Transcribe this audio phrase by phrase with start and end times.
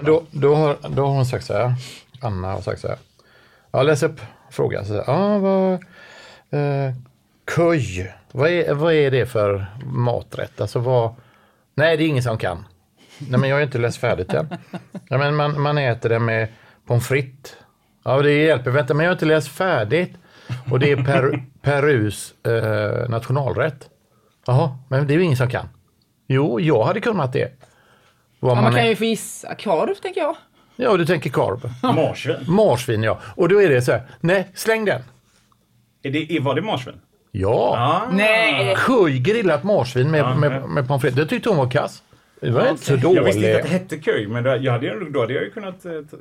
[0.00, 1.74] Då, då, har, då har hon sagt så här,
[2.20, 2.98] Anna har sagt så här.
[3.70, 4.84] Ja, läs upp frågan.
[4.84, 5.72] Så här, ja, vad,
[6.50, 6.94] eh,
[7.44, 10.60] kuj, vad är, vad är det för maträtt?
[10.60, 11.14] Alltså vad,
[11.74, 12.64] nej det är ingen som kan.
[13.18, 14.48] Nej men jag har inte läst färdigt än.
[15.08, 16.48] Ja, men man, man äter det med
[16.86, 17.56] pommes frites.
[18.04, 20.16] Ja det hjälper, vänta men jag har inte läst färdigt.
[20.70, 23.88] Och det är per, Perus eh, nationalrätt.
[24.46, 25.68] Jaha, men det är ju ingen som kan.
[26.26, 27.52] Jo, jag hade kunnat det.
[28.40, 30.36] Ja, man kan är- ju få gissa korv, tänker jag.
[30.76, 31.70] Ja, du tänker korv.
[31.82, 32.36] Marsvin.
[32.48, 33.18] Marsvin, ja.
[33.36, 35.02] Och då är det så här, nej, släng den.
[36.02, 36.94] Är det, var det marsvin?
[37.32, 37.74] Ja.
[37.78, 38.12] Ah.
[38.12, 38.74] Nej!
[38.78, 41.16] Kuj, grillat marsvin med, Ja, med, med pommes frites.
[41.16, 42.02] Det tyckte hon var kass.
[42.40, 43.66] Det var inte så Jag visste inte att det dåligt.
[43.66, 46.16] hette köj, men då, jag hade, då hade jag ju kunnat eh, ta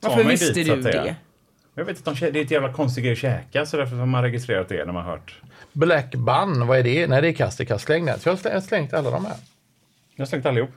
[0.00, 1.16] Varför mig visste dit, du det?
[1.74, 4.06] Jag vet inte, de, det är ett jävla konstig grej att käka, så därför har
[4.06, 5.40] man registrerat det när man har hört.
[5.72, 7.06] Black bun, vad är det?
[7.06, 7.84] Nej, det är kast, det är kast.
[7.84, 8.18] Släng den.
[8.20, 9.36] Så jag har slängt, slängt alla de här.
[10.16, 10.70] Jag har slängt allihop.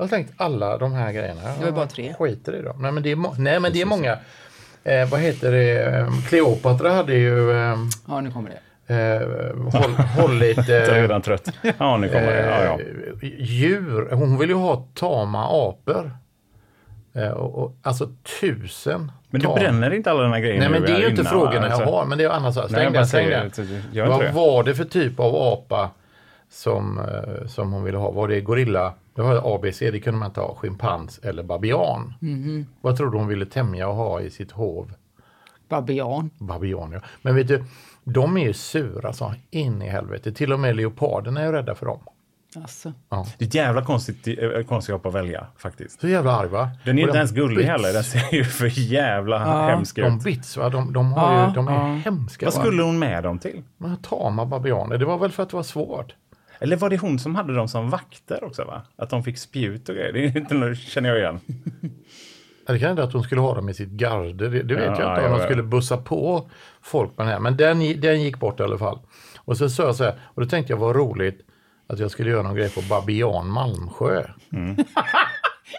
[0.00, 1.40] Jag har slängt alla de här grejerna.
[1.58, 2.14] Det var bara tre.
[2.18, 2.76] Skiter i dem.
[2.82, 4.16] Nej, men det är, nej, men det är många.
[4.84, 5.82] Eh, vad heter det?
[5.98, 7.76] Eh, Kleopatra hade ju eh,
[8.08, 8.50] Ja, nu kommer
[8.86, 8.94] det.
[8.94, 9.90] eh, håll,
[10.22, 10.56] hållit...
[10.56, 11.48] Jag är Eh, redan trött.
[11.78, 12.46] Ja, nu kommer det.
[12.46, 12.78] Ja, ja.
[13.22, 14.08] eh, djur.
[14.12, 16.12] Hon vill ju ha tama apor.
[17.14, 18.08] Eh, och, och, alltså
[18.40, 19.12] tusen.
[19.30, 21.24] Men du tam- bränner inte alla de här grejerna Nej men det är ju inte
[21.24, 21.80] frågorna alltså.
[21.82, 22.04] jag har.
[22.04, 23.50] Men det är annars så här, Nej, Släng jag bara den, släng
[23.92, 24.34] säger den.
[24.34, 25.90] Vad var det för typ av apa
[26.50, 28.10] som, eh, som hon ville ha?
[28.10, 28.94] Var det gorilla?
[29.14, 30.54] Det var ABC, det kunde man inte ha.
[30.54, 32.14] Schimpans eller babian.
[32.20, 32.66] Mhm.
[32.80, 34.92] Vad tror du hon ville tämja och ha i sitt hov?
[35.68, 36.30] Babian.
[36.38, 37.00] Babian, ja.
[37.22, 37.64] Men vet du,
[38.04, 40.32] de är ju sura så in i helvete.
[40.32, 41.98] Till och med leoparderna är ju rädda för dem.
[42.56, 42.92] Alltså.
[43.38, 46.00] Det är ett jävla konstigt, äh, konstigt att välja faktiskt.
[46.00, 46.70] Så jävla arg va?
[46.84, 47.92] Den är Och inte de ens gullig bits- heller.
[47.92, 50.04] Den ser ju för jävla hemsk ut.
[50.04, 51.94] De bits va, de, de, har Ja, ju, de är ja.
[52.04, 52.46] hemska.
[52.46, 52.60] Vad va?
[52.60, 53.62] skulle hon med dem till?
[53.78, 56.14] Men tama babianer, det var väl för att det var svårt.
[56.60, 58.64] Eller var det hon som hade dem som vakter också?
[58.64, 58.82] va?
[58.96, 60.12] Att de fick spjut och grejer.
[60.12, 61.40] Det inte något- känner jag igen.
[62.66, 64.32] Det kan hända att hon skulle ha dem i sitt garde.
[64.32, 66.50] Det, det vet Ja, jag inte om de skulle bussa på
[66.82, 67.40] folk med den här.
[67.40, 68.98] Men den, den gick bort i alla fall.
[69.38, 71.40] Och så sa jag så här, och då tänkte jag vad roligt
[71.86, 74.24] att jag skulle göra någon grej på Babian Malmsjö.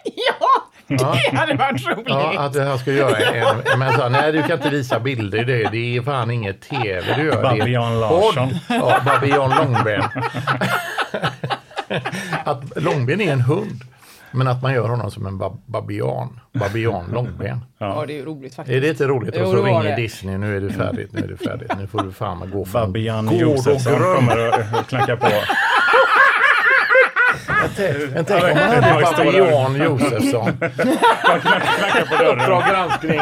[0.04, 0.70] Ja,
[1.30, 2.04] det hade varit roligt.
[2.08, 5.38] Ja, att jag skulle göra en, en men sa, nej du kan inte visa bilder
[5.38, 7.42] i det, det är fan inget tv du gör.
[7.42, 8.48] det är en Babian Larsson.
[8.50, 8.58] podd.
[8.68, 10.02] Ja, Babian Långben.
[12.44, 13.80] att Långben är en hund.
[14.34, 16.40] Men att man gör honom som en bab babian.
[16.52, 17.60] Babian Långben.
[17.78, 18.76] Ja, det är ju roligt faktiskt.
[18.76, 19.34] Är det inte roligt?
[19.38, 19.96] Jo, Och så ringer det.
[19.96, 21.68] Disney, nu är du färdig, nu är du färdig.
[21.78, 25.26] Nu får du fan gå från Babian gård och Josefsson kommer och- och knacka på.
[28.14, 30.52] Men tänk om man hade Josefsson.
[31.78, 32.46] Knacka på dörren.
[32.46, 33.20] Bra granskning.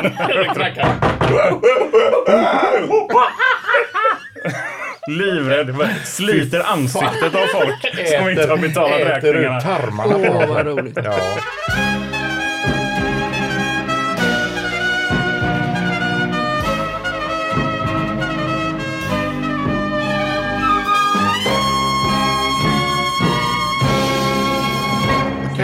[5.09, 5.77] Livrädd.
[6.05, 7.81] Sliter ansiktet av folk
[8.19, 9.61] som inte har betalat äter ut räkningarna.
[9.61, 10.99] tarmarna Åh, vad roligt.
[11.05, 11.15] Ja.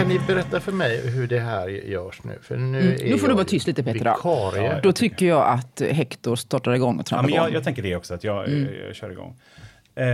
[0.07, 2.37] Kan ni berätta för mig hur det här görs nu?
[2.41, 4.13] För nu, Mm, är nu får du jag vara tyst lite, Petra.
[4.15, 4.79] Vikarie.
[4.83, 7.53] Då tycker jag att Hector startar igång och Ja, trampar men jag, igång.
[7.53, 8.63] jag tänker det också, att jag, Mm.
[8.73, 9.35] jag, jag kör igång.
[9.95, 10.05] Eh,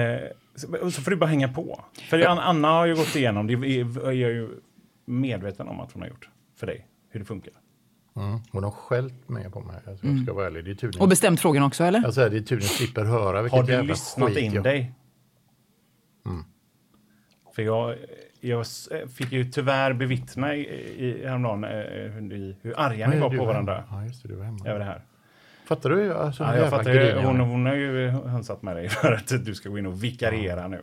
[0.56, 1.84] så, så får du bara hänga på.
[2.09, 4.50] För An- Anna har ju gått igenom, det är jag ju
[5.06, 6.30] medveten om att hon har gjort
[6.60, 7.54] för dig, hur det funkar.
[8.16, 8.40] Mm.
[8.52, 9.75] Hon har skällt med på mig.
[9.88, 10.66] Alltså, jag ska vara ärlig.
[10.66, 12.06] Det är Och bestämt frågan också, eller?
[12.06, 14.92] alltså, det är tur ni slipper höra vilket Har du lyssnat skit in jag- dig?
[17.56, 17.96] För jag,
[18.44, 20.60] jag s- fick ju tyvärr bevittna i,
[20.98, 21.69] i, häromdagen eh,
[22.12, 23.84] hur, hur arga ni Ja, var på var varandra.
[23.92, 24.66] Ja, just det, du var hemma.
[24.68, 25.01] över det här.
[25.66, 26.13] Fattar du?
[26.13, 29.56] Alltså, Ja, jag fattar, ju, hon, hon har ju hönsat med dig för att du
[29.56, 30.81] ska gå in och vikariera nu.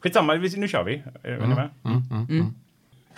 [0.00, 1.02] Skitsamma, nu kör vi.
[1.22, 1.68] Är Mm, ni med?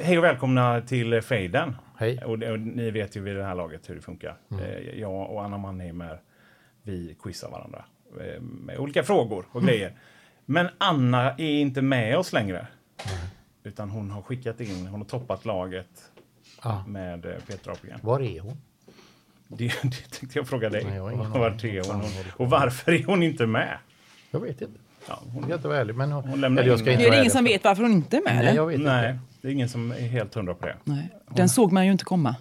[0.01, 1.77] Hej och välkomna till Fejden.
[1.99, 2.19] Hej.
[2.25, 4.37] Och, och ni vet ju vid det här laget hur det funkar.
[4.51, 4.65] Mm.
[4.65, 6.21] Eh, Jag och Anna Mannheimer,
[6.83, 7.85] vi quizar varandra
[8.21, 9.67] eh, med olika frågor och Mm.
[9.75, 9.93] grejer.
[10.47, 12.67] Men Anna är inte med oss längre.
[13.65, 15.89] Utan hon har skickat in, hon har toppat laget
[16.63, 16.85] Ja.
[16.89, 17.99] med eh, Peter Apelgren.
[18.03, 18.57] Var är hon?
[19.49, 20.85] Det, det tänkte jag fråga dig.
[20.85, 21.21] Nej, jag aning.
[21.21, 22.03] är hon?
[22.37, 23.79] Och varför är hon inte med?
[24.31, 24.79] Jag vet inte.
[25.09, 25.95] Ja, Jag hon, ska inte vara ärlig.
[25.95, 27.65] Men hon, Hon lämnar jag in- ska Det inte är vara det ingen som vet
[27.65, 28.45] varför hon inte är med?
[28.45, 29.21] Nej, jag vet nej, inte.
[29.41, 30.77] det är ingen som är helt hundra på det.
[30.85, 31.09] Nej.
[31.29, 32.37] Den såg man ju inte komma.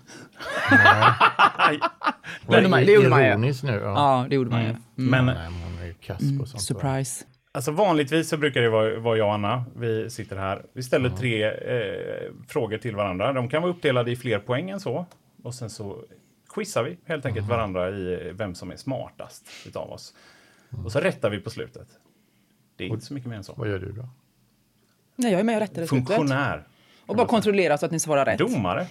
[2.45, 3.27] Hon är man- det gjorde man ju.
[3.29, 3.71] ironisk nu.
[3.71, 3.79] Ja.
[4.21, 4.75] Ja, det gjorde man ju.
[4.95, 6.62] Men Nej, men hon är ju kass på sånt.
[6.63, 7.25] Surprise.
[7.53, 9.63] Alltså vanligtvis så brukar det vara, vara jag och Anna.
[9.75, 10.65] Vi sitter här.
[10.74, 13.33] Vi ställer tre eh, frågor till varandra.
[13.33, 15.06] De kan vara uppdelade i fler poäng än så.
[15.44, 16.03] Och sen så
[16.50, 20.13] quizar vi helt enkelt varandra i vem som är smartast utav oss.
[20.86, 21.88] Och så rättar vi på slutet.
[22.75, 23.53] Det är inte så mycket mer än så.
[23.57, 24.09] Vad gör du då?
[25.15, 26.15] Nej, jag är med och rättar i slutet.
[26.15, 26.63] Funktionär.
[27.06, 28.39] Och bara kontrollera så att ni svarar rätt.
[28.39, 28.88] Domare.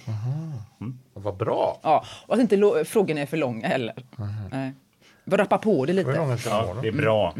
[1.13, 1.79] Vad bra!
[1.83, 3.95] Ja, och att inte frågorna är för långa heller.
[4.51, 4.73] Nej.
[5.25, 6.11] Rappa på det Hur lite.
[6.81, 7.33] det är bra.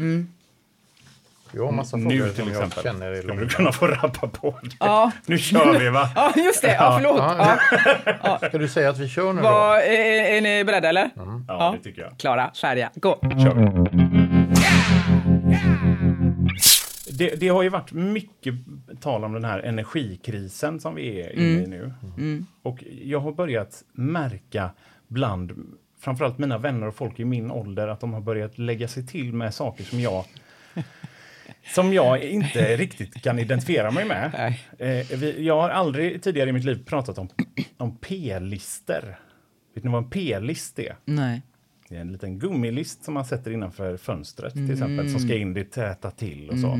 [1.54, 2.82] Jag har massa frågor Nu som till jag exempel.
[2.82, 4.70] känner Skulle du kunna få rappa på det?
[4.80, 5.12] Ja.
[5.26, 6.08] Nu kör vi va?
[6.16, 6.74] Ja, just det.
[6.74, 7.22] Ja, förlåt.
[8.22, 8.48] Ja.
[8.48, 9.48] Ska du säga att vi kör nu då?
[9.48, 11.10] Vad, är, är ni beredda eller?
[11.48, 12.18] Ja, det tycker jag.
[12.18, 13.18] Klara, färdiga, gå.
[13.22, 13.92] Kör vi.
[17.10, 18.54] Det, det har ju varit mycket
[19.00, 21.92] tal om den här energikrisen som vi är inne i nu.
[22.62, 24.70] Och jag har börjat märka
[25.08, 25.52] bland
[26.00, 29.32] framförallt mina vänner och folk i min ålder att de har börjat lägga sig till
[29.32, 30.24] med saker som jag
[31.74, 34.30] som jag inte riktigt kan identifiera mig med.
[34.38, 34.60] Nej.
[34.78, 37.28] Eh, jag har aldrig tidigare i mitt liv pratat om,
[37.76, 39.18] om p-lister.
[39.74, 40.96] Vet ni vad en p-list är?
[41.04, 41.42] Nej.
[41.88, 45.54] Det är en liten gummilist som man sätter innanför fönstret till exempel, som ska in
[45.54, 46.78] det täta till och så.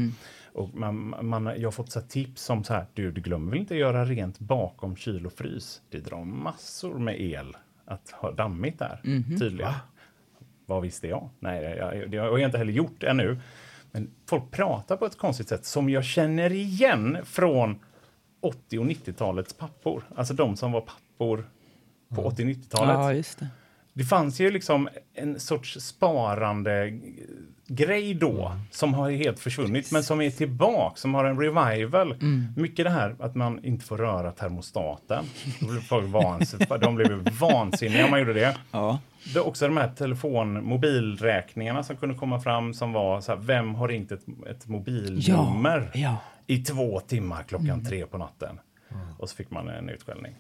[0.55, 3.61] Och man, man, jag har fått så tips som så här, du, du glömmer väl
[3.61, 5.83] inte göra rent bakom kyl och frys?
[5.91, 9.01] Det drar massor med el att ha dammigt där,
[9.39, 9.73] tydligen.
[10.67, 11.29] Vad visste jag?
[11.39, 13.41] Nej, jag, jag, det har jag inte heller gjort ännu.
[13.93, 17.81] Men folk pratar på ett konstigt sätt som jag känner igen från
[18.41, 20.05] 80 och 90-talets pappor.
[20.17, 21.51] Alltså de som var pappor
[22.09, 22.95] på 80 och 90-talet.
[22.95, 23.39] Ja, just
[23.93, 24.05] det.
[24.05, 27.01] Fanns ju liksom en sorts sparande
[27.67, 32.17] grej då som har helt försvunnit men som är tillbaka, som har en revival.
[32.57, 35.25] Mycket det här att man inte får röra termostaten.
[35.61, 36.07] Då blev folk
[36.81, 38.57] de blev vansinniga om man gjorde det.
[38.71, 39.01] Ja.
[39.33, 43.39] Det är också de här telefon mobilräkningarna som kunde komma fram som var så här,
[43.39, 46.17] vem har ringt ett, ett mobilnummer Ja, ja.
[46.47, 48.61] i två timmar klockan tre på natten?
[49.19, 50.35] Och så fick man en utskällning.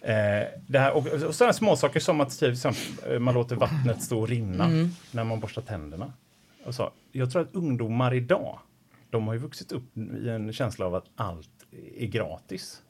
[0.00, 4.02] Eh, det här, och, och sådana småsaker som att till exempel, eh, man låter vattnet
[4.02, 4.68] stå och rinna
[5.10, 6.12] när man borstar tänderna.
[6.64, 8.58] Och så, jag tror att ungdomar idag,
[9.10, 11.50] de har ju vuxit upp i en känsla av att allt
[11.96, 12.82] är gratis.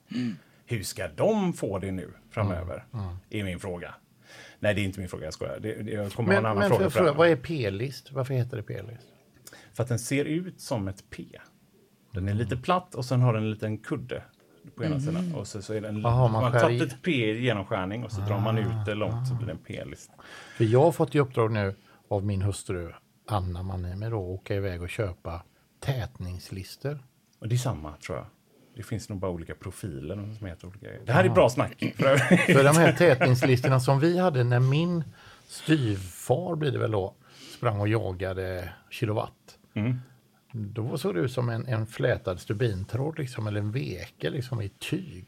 [0.65, 2.85] Hur ska de få det nu framöver?
[3.29, 3.93] Är min fråga.
[4.59, 5.59] Nej, det är inte min fråga, jag skojar.
[5.59, 6.89] Det, det, jag kommer ha en Men, annan men fråga.
[6.89, 8.11] för, vad är p-list?
[8.11, 9.07] Varför heter det p-list?
[9.73, 11.25] För att den ser ut som ett P.
[12.11, 14.23] Den är lite platt och sen har den en liten kudde
[14.75, 15.35] på ena sidan.
[15.35, 16.85] Och så, så är den, Aha, man man skär tagit i.
[16.85, 19.57] ett P i genomskärning och så drar man ut det långt så blir det en
[19.57, 20.11] P-list.
[20.57, 21.75] För jag har fått i uppdrag nu
[22.09, 22.93] av min hustru
[23.27, 25.43] Anna Manheimer då åka iväg och köpa
[25.79, 26.99] tätningslister.
[27.39, 28.25] Och det är samma tror jag.
[28.75, 30.87] Det finns nog bara olika profiler som heter olika.
[31.05, 31.83] Det här är bra snack.
[31.95, 32.17] för.
[32.53, 35.03] För de här tätningslistorna som vi hade när min
[35.47, 37.13] styvfar blir det väl då
[37.57, 39.57] sprang och jagade kilowatt.
[39.73, 40.01] Mm.
[40.59, 44.69] Då såg det ut som en, en flätad stubintråd liksom, eller en veke liksom, i
[44.69, 45.25] tyg.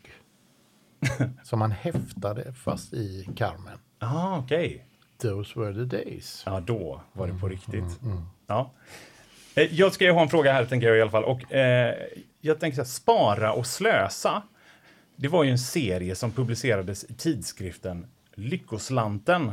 [1.44, 3.78] som man häftade fast i karmen.
[4.00, 4.86] Ah, okej.
[5.22, 6.44] Those were the days.
[6.46, 8.00] Ja, då var det på riktigt.
[8.48, 8.72] Ja.
[9.56, 11.24] Eh, Jag ska ju ha en fråga här, tänker jag i alla fall.
[11.24, 11.96] Och, eh,
[12.42, 14.44] jag tänker så här, Spara och slösa.
[15.16, 19.52] Det var ju en serie som publicerades i tidskriften Lyckoslanten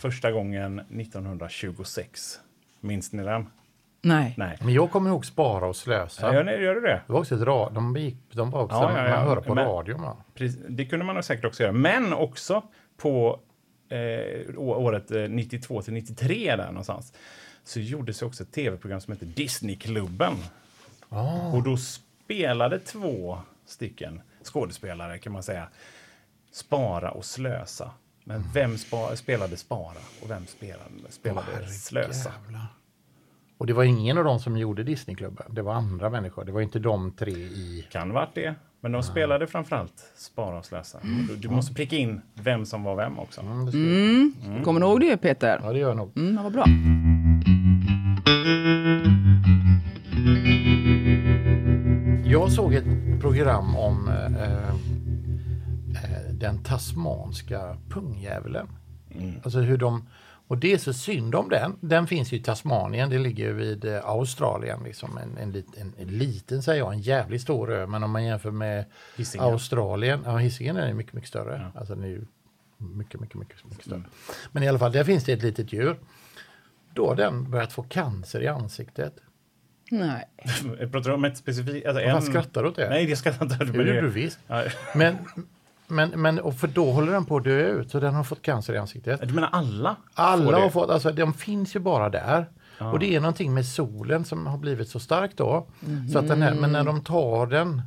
[0.00, 2.38] första gången 1926.
[2.80, 3.46] Minns ni den?
[4.04, 4.34] Nej.
[4.36, 4.58] Nej.
[4.60, 6.34] Men jag kommer ihåg Spara och slösa.
[6.34, 7.02] Ja, nej, gör du det?
[7.06, 9.16] Det var också ett ra- de, gick, de var också, Ja, ja, ja.
[9.16, 10.02] man hörde på Men- radion.
[10.02, 10.16] Va?
[10.34, 11.72] Precis, det kunde man säkert också göra.
[11.72, 12.62] Men också
[12.96, 13.40] på
[13.88, 17.12] eh, året eh, 92 till 93 där någonstans
[17.64, 20.32] så gjordes också ett tv-program som heter Disneyklubben.
[21.52, 25.68] Och då spelade två stycken skådespelare kan man säga
[26.52, 27.90] spara och slösa.
[28.24, 32.32] Men vem spa- spelade spara och vem spelade, spelade slösa?
[32.44, 32.66] Jävlar.
[33.58, 35.46] Och det var ingen av dem som gjorde Disneyklubben.
[35.54, 36.44] Det var andra människor.
[36.44, 37.86] Det var inte de tre i...
[37.92, 38.54] Kan varit det.
[38.80, 40.98] Men de spelade framförallt spara och slösa.
[41.28, 43.40] Du, du måste pricka in vem som var vem också.
[43.40, 45.60] Mm, det skulle- Kommer du ihåg det Peter?
[45.62, 46.16] Ja, det gör jag nog.
[46.16, 46.64] Mm, vad bra.
[52.24, 54.24] Jag såg ett program om eh,
[54.66, 54.74] eh,
[56.32, 58.66] den tasmanska pungjävulen.
[59.42, 60.06] Alltså hur de...
[60.46, 61.76] Och det är så synd om den.
[61.80, 64.80] Den finns ju i Tasmanien, det ligger ju vid eh, Australien.
[64.84, 67.86] Liksom en, en, en, en liten, säger jag, en jävligt stor ö.
[67.86, 68.84] Men om man jämför med
[69.16, 69.46] Hisingen.
[69.46, 71.72] Australien, ja Hisingen är mycket, mycket större.
[71.74, 72.24] Alltså den är ju
[72.78, 74.04] mycket, mycket, mycket, mycket större.
[74.52, 75.98] Men i alla fall, där finns det ett litet djur.
[76.94, 79.14] Då har den börjat få cancer i ansiktet.
[79.90, 80.24] Nej.
[80.78, 81.86] Pratar du om ett specifikt...
[81.86, 82.88] Alltså Varför skrattar du åt det?
[82.88, 83.64] Nej, det skrattar inte.
[83.64, 84.38] Det gjorde du visst.
[84.46, 84.64] Ja.
[84.94, 85.16] Men,
[85.88, 88.42] men, men och för då håller den på att dö ut, så den har fått
[88.42, 89.20] cancer i ansiktet.
[89.28, 89.96] Du menar alla?
[90.14, 92.50] Alla får har fått, alltså de finns ju bara där.
[92.78, 95.66] Och det är någonting med solen som har blivit så stark då.
[96.12, 97.82] Så att den här, men när de tar den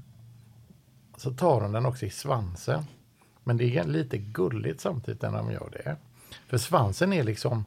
[1.18, 2.84] så tar de den också i svansen.
[3.44, 5.96] Men det är lite gulligt samtidigt när de gör det.
[6.48, 7.66] För svansen är liksom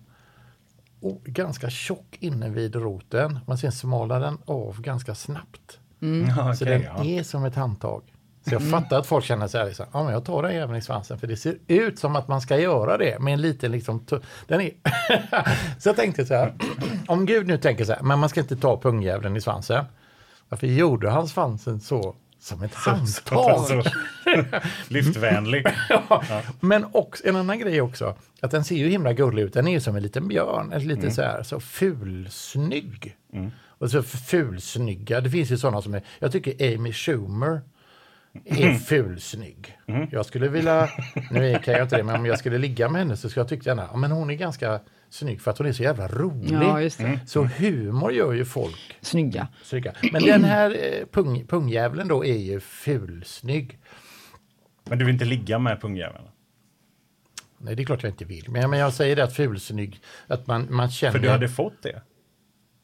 [1.01, 3.39] o- ganska tjock inne vid roten.
[3.47, 5.79] Men sen smalar den av ganska snabbt.
[6.37, 7.05] Ja, Så okej, den ja.
[7.05, 8.03] är som ett handtag.
[8.49, 10.77] Så jag fattar att folk känner så här, liksom, ja men jag tar den även
[10.77, 13.73] i svansen för det ser ut som att man ska göra det med en liten
[13.73, 14.07] liksom,
[14.47, 14.71] den är
[15.81, 16.55] Så jag tänkte så här,
[17.07, 19.85] om Gud nu tänker så här, men man ska inte ta pungjäveln i svansen.
[20.49, 22.75] Varför gjorde han svansen så som ett
[23.35, 23.85] handtag?
[24.89, 25.67] Lyftvänlig.
[25.89, 26.43] Ja.
[26.61, 29.53] Men också, en annan grej också, att den ser ju himla gullig ut.
[29.53, 33.17] Den är ju som en liten björn, eller lite så här så fulsnygg.
[33.79, 37.61] Och så fulsnygga, det finns ju sådana som är, jag tycker Amy Schumer
[38.45, 39.79] är fulsnygg.
[40.11, 40.89] Jag skulle vilja,
[41.31, 43.49] nu kan jag inte det, men om jag skulle ligga med henne så skulle jag
[43.49, 46.53] tycka gärna, ja, men hon är ganska snygg för att hon är så jävla rolig.
[46.53, 47.21] Ja, just det.
[47.27, 49.49] Så humor gör ju folk Snygga.
[49.63, 49.93] snygga.
[50.13, 53.79] Men den här eh, pung, pungjäveln då är ju fulsnygg.
[54.89, 56.25] Men du vill inte ligga med pungjäveln?
[57.59, 58.45] Nej, det är klart jag inte vill.
[58.51, 61.13] Men, men jag säger det att fulsnygg, att man, man känner...
[61.13, 62.03] För du hade fått det?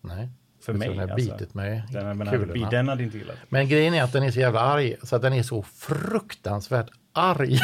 [0.00, 0.28] Nej.
[0.66, 1.30] För mig, Den har alltså.
[1.30, 2.70] bitit mig i Den, men, kulorna.
[2.70, 3.37] den hade inte gillat.
[3.49, 6.90] Men grejen är att den är så jävla arg, så att den är så fruktansvärt
[7.12, 7.58] arg.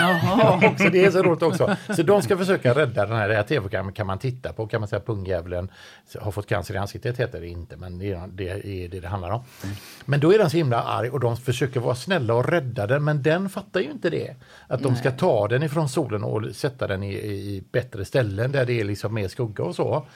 [0.71, 1.77] också, det är så roligt också.
[1.97, 4.81] Så de ska försöka rädda den här, det här tv-programmet kan man titta på, kan
[4.81, 5.71] man säga pungjävulen
[6.21, 9.09] har fått cancer i ansiktet, heter det inte, men det är det är det, det
[9.09, 9.45] handlar om.
[10.05, 13.05] Men då är den så himla arg och de försöker vara snälla och rädda den,
[13.05, 14.37] men den fattar ju inte det.
[14.67, 18.67] Att de ska ta den ifrån solen och sätta den i, i bättre ställen där
[18.67, 20.07] det är liksom mer skugga och så.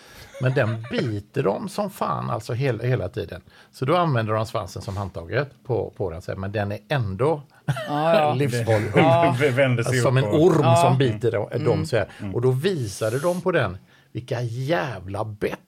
[0.41, 3.41] Men den biter dem som fan alltså hela, hela tiden.
[3.73, 6.79] Så då använder de svansen som handtaget på, på den, så här, men den är
[6.89, 7.43] ändå
[7.89, 8.35] ja.
[8.39, 8.93] livsfarlig.
[8.95, 12.09] Sig Alltså, som en orm som biter dem, dem så här.
[12.35, 13.79] Och då visade de på den
[14.13, 15.59] vilka jävla bett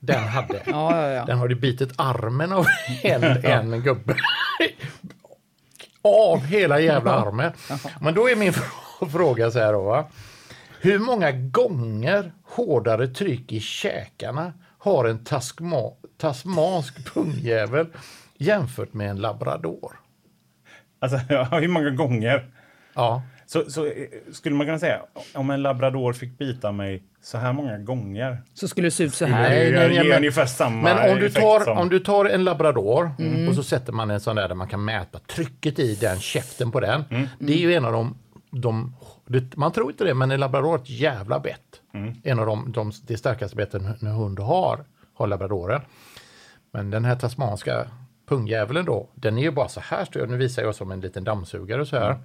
[0.00, 0.62] den hade.
[0.66, 1.24] Ja, ja, ja.
[1.24, 2.66] Den hade bitit armen av
[3.02, 4.14] en, en gubbe.
[6.02, 7.52] av hela jävla armen.
[8.00, 9.82] Men då är min frå- fråga så här då.
[9.82, 10.04] Va?
[10.80, 17.86] Hur många gånger hårdare tryck i käkarna har en taskma, tasmansk pungjävel
[18.38, 19.92] jämfört med en labrador?
[20.98, 22.50] Alltså, ja, hur många gånger?
[22.94, 23.92] Ja, Så, så eh,
[24.32, 25.00] skulle man kunna säga,
[25.34, 28.42] om en labrador fick bita mig så här många gånger.
[28.54, 29.42] Så skulle det se ut så här.
[29.48, 31.78] Nej, nej, men- ungefär samma Men om du, tar, som...
[31.78, 33.10] om du tar en labrador
[33.48, 36.70] och så sätter man en sån där där man kan mäta trycket i den, käften
[36.72, 37.04] på den.
[37.38, 38.18] Det är ju en av de,
[38.50, 38.96] de
[39.26, 41.80] det, man tror inte det, men en labrador är ett jävla bett.
[42.22, 45.80] En av de, de, det starkaste betten en hund har, har labradoren.
[46.72, 47.86] Men den här tasmanska
[48.28, 50.26] pungjävulen då, den är ju bara så här stor.
[50.26, 52.18] Nu visar jag som en liten dammsugare så här.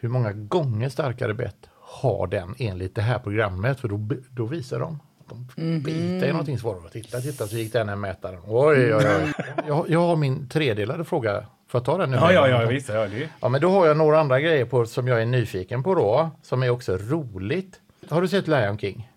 [0.00, 3.80] Hur många gånger starkare bett har den enligt det här programmet?
[3.80, 4.98] För då, då visar de.
[5.28, 6.90] De bitar i någonting svårare.
[6.90, 8.40] Titta, titta, så gick den här mätaren.
[8.46, 9.32] Oj, oj, oj.
[9.66, 11.46] Jag, jag har min tredelade fråga.
[11.74, 12.16] Får jag ta den nu?
[12.16, 12.88] Ja, ja, ja, visst.
[12.88, 13.28] Ja, det...
[13.40, 16.30] Ja, men då har jag några andra grejer på, som jag är nyfiken på då,
[16.42, 17.80] som är också roligt.
[18.10, 19.10] Har du sett Lion King?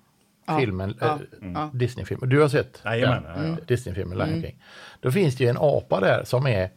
[0.60, 2.30] Filmen, Ja, eh, Disney-filmen.
[2.30, 3.44] Du har sett Jajamän, den?
[3.48, 3.66] ja, ja.
[3.68, 4.64] Disney-filmen Lion King.
[5.00, 6.70] Då finns det ju en apa där som är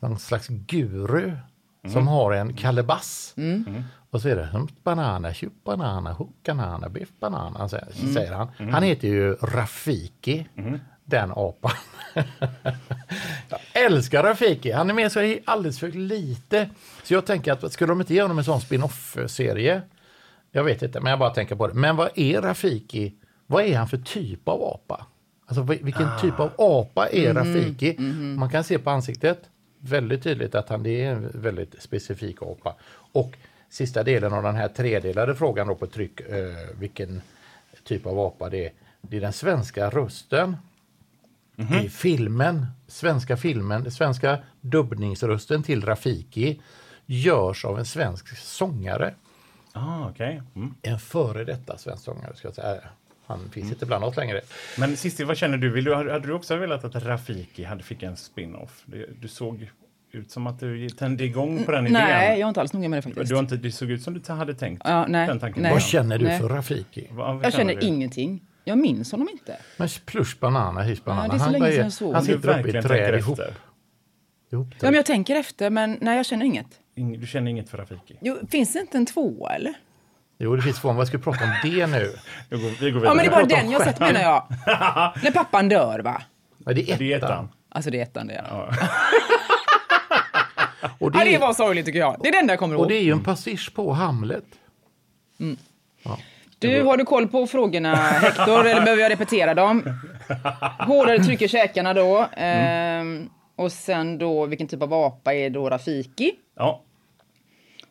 [0.00, 1.32] någon slags guru
[1.92, 3.34] som har en kalebass.
[4.10, 8.48] Och så är det "Hump banana, chup banana, hook banana, biff banana, säger han.
[8.72, 10.46] Han heter ju Rafiki,
[11.04, 11.72] den apan.
[13.76, 14.70] Älskar Rafiki.
[14.72, 16.70] Han är med så i alldeles för lite.
[17.02, 19.82] Så jag tänker att skulle de inte ge honom en sån spin-off-serie?
[20.52, 21.74] Jag vet inte, men jag bara tänker på det.
[21.74, 23.14] Men vad är Rafiki?
[23.46, 25.06] Vad är han för typ av apa?
[25.46, 27.96] Alltså vil- vilken typ av apa är Rafiki?
[28.38, 29.38] Man kan se på ansiktet
[29.78, 32.74] väldigt tydligt att han det är en väldigt specifik apa.
[33.12, 33.32] Och
[33.70, 37.22] sista delen av den här tredelade frågan då på tryck, eh, vilken
[37.84, 38.72] typ av apa det är.
[39.00, 40.56] Det är den svenska rösten
[41.56, 46.60] i filmen, svenska filmen, den svenska dubbningsrösten till Rafiki
[47.06, 49.14] görs av en svensk sångare.
[49.72, 50.42] Ah, okej.
[50.54, 50.74] Mm.
[50.82, 52.80] En före detta svensk sångare ska jag säga.
[53.26, 54.40] Han finns inte bland oss längre.
[54.78, 55.70] Men Cissi, vad känner du?
[55.70, 55.94] Vill du?
[55.94, 58.82] Hade du också velat att Rafiki hade fick en spin-off?
[58.86, 59.70] Du, du såg
[60.12, 61.92] ut som att du tände igång på den idén.
[61.92, 63.28] Nej, jag är inte alls noga med det faktiskt.
[63.28, 65.62] Du har inte, det såg ut som du hade tänkt Ja, nej, den tanken.
[65.62, 65.72] nej.
[65.72, 66.38] Vad känner du Nej.
[66.40, 67.06] för Rafiki?
[67.10, 67.86] Vad- vad Jag känner du?
[67.86, 68.42] ingenting.
[68.64, 69.56] Jag minns honom inte.
[69.76, 71.28] Men plush banana, hys banana.
[71.28, 73.40] det är så han, länge sedan jag såg han sitter uppe i träd ihop.
[74.50, 76.66] Ja, men jag tänker efter, men nej, jag känner inget.
[76.96, 78.16] Ing- Du känner inget för Rafiki?
[78.20, 79.74] Jo, finns det inte en två eller?
[80.38, 80.92] Jo, det finns två.
[80.92, 82.12] Vad ska vi prata om det nu?
[82.50, 83.04] Vi går, vi går vidare.
[83.04, 84.46] Ja, men det är bara den jag har sett menar jag.
[85.24, 86.22] När pappan dör va?
[86.64, 86.98] Ja, det är ettan.
[86.98, 87.48] Det är ettan.
[87.68, 88.44] Alltså det är ettan det.
[88.50, 88.68] Ja.
[90.98, 92.16] Och, Ja, det, det var sorgligt tycker jag.
[92.22, 92.88] Det är det enda jag kommer och ihåg.
[92.88, 94.44] det är ju en pastisch på Hamlet.
[96.68, 99.82] Du, har du koll på frågorna Hector, eller behöver jag repetera dem?
[100.78, 102.28] Hårdare tryck i käkarna då.
[102.36, 106.32] Ehm, och sen då, vilken typ av apa är då Rafiki?
[106.56, 106.82] Ja,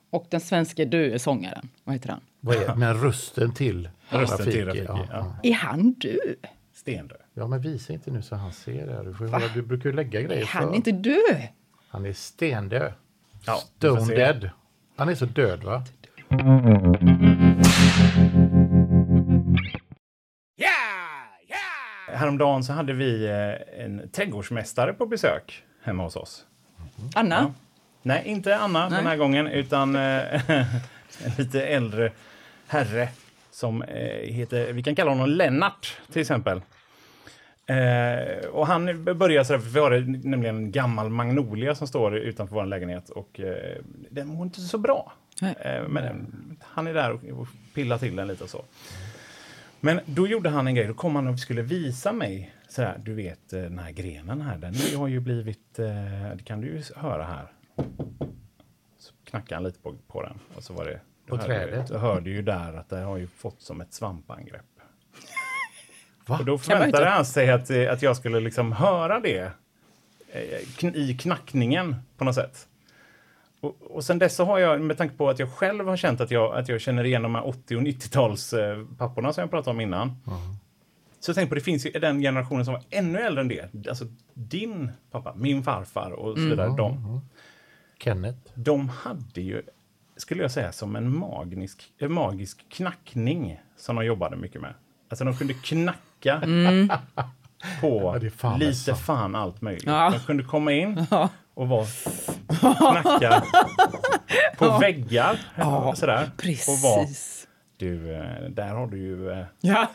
[0.09, 2.19] Och den svenska döde sångaren, vad heter han?
[2.39, 5.35] Vad är, men rösten till Rösten till Rafiki, Rafiki, Ja, ja.
[5.43, 5.49] ja.
[5.49, 6.35] Är han död?
[6.75, 7.17] stendöd.
[7.33, 9.03] ja, men visa inte nu så han ser det.
[9.03, 10.75] Du, får höra, du brukar ju lägga grejer Är han för.
[10.75, 11.47] inte död?
[11.89, 12.93] Han är stendöd.
[13.45, 14.49] Ja, Stone dead.
[14.95, 15.83] Han är så död va?
[22.13, 26.45] Häromdagen så hade vi eh, en trädgårdsmästare på besök hemma hos oss.
[27.15, 27.53] Anna?
[28.01, 32.11] Nej, inte Anna den här gången, utan eh, en lite äldre
[32.67, 33.09] herre
[33.51, 36.61] som eh, heter, vi kan kalla honom Lennart till exempel.
[37.65, 39.91] Eh, och han börjar så här, för vi har
[40.27, 43.77] nämligen en gammal magnolia som står utanför vår lägenhet och eh,
[44.09, 45.13] den mår inte så bra.
[45.41, 45.55] Nej.
[45.59, 46.27] Eh, men
[46.61, 48.63] han är där och, och pillar till den lite och så.
[49.85, 53.01] Men då gjorde han en grej, då kom han och skulle visa mig så här,
[53.05, 55.85] du vet eh, den här grenen här, den har ju blivit, eh,
[56.35, 57.47] det kan du ju höra här.
[58.97, 61.89] Så knackade han lite på, på den och så var det, På hörde, trädet?
[61.89, 64.65] Jag hörde ju där att det har ju fått som ett svampangrepp.
[66.25, 66.37] Va?
[66.39, 69.51] Och då förväntade han sig att, eh, att jag skulle liksom höra det
[70.93, 72.67] i knackningen på något sätt.
[73.63, 76.21] Och, och sen dess så har jag, med tanke på att jag själv har känt
[76.21, 79.49] att jag, att jag känner igen de här 80 och 90-tals eh, papporna som jag
[79.49, 80.17] pratade om innan.
[81.19, 83.87] Så jag tänkte på, det finns ju den generationen som var ännu äldre än det.
[83.89, 86.75] Alltså din pappa, min farfar och så vidare.
[86.77, 87.21] De,
[87.99, 88.39] Kenneth.
[88.55, 89.61] de hade ju,
[90.17, 94.73] skulle jag säga, som en magisk, en magisk knackning som de jobbade mycket med.
[95.09, 96.41] Alltså de kunde knacka
[97.81, 98.99] på Ja, fan lite sant.
[98.99, 99.83] fan allt möjligt.
[99.85, 100.09] Ja.
[100.13, 101.05] De kunde komma in
[101.55, 101.85] och vara,
[103.03, 103.43] knacka
[104.57, 105.37] på väggar.
[105.85, 106.29] och sådär,
[106.67, 107.47] Och vara, Precis.
[107.77, 109.31] du, eh, där har du ju...
[109.31, 109.87] eh, Ja.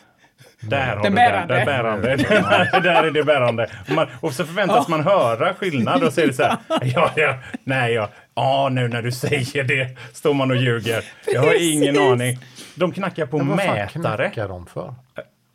[0.60, 1.54] Där har Den du bärande.
[1.54, 2.16] Den bärande.
[2.82, 3.70] där är det bärande.
[3.88, 6.56] Och, man, och så förväntas man höra skillnad och så är det så här.
[6.82, 8.08] Ja, ja, nej, ja.
[8.34, 11.04] Ja, nu när du säger det står man och ljuger.
[11.26, 12.10] Jag har ingen Precis.
[12.12, 12.38] aning.
[12.74, 13.88] De knackar på vad fan mätare.
[14.30, 14.94] knackar de för?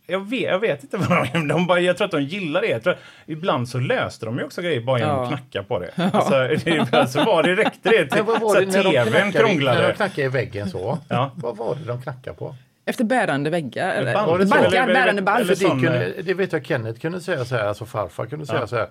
[0.08, 2.68] Jag vet, jag vet inte vad de, de bara, Jag tror att de gillar det.
[2.68, 5.24] Jag tror, ibland så löste de ju också grejer bara genom Ja.
[5.24, 5.92] att knacka på det.
[6.14, 6.30] Alltså,
[6.66, 9.24] det alltså var det räckte det till var så det att när de tvn knackade,
[9.26, 9.88] när krånglade.
[9.88, 10.98] de knackade i väggen så?
[11.10, 11.32] Ja.
[11.36, 12.56] Vad var det de knackade på?
[12.86, 13.90] Efter bärande väggar?
[13.94, 14.14] Eller?
[14.14, 14.28] Band.
[14.28, 14.54] Var det så?
[14.56, 15.40] Bankar, Eller- bärande eller- band.
[15.42, 18.60] eller det, kunde, det vet jag Kenneth kunde säga så här, alltså farfar kunde säga
[18.60, 18.68] Ja.
[18.68, 18.88] så här.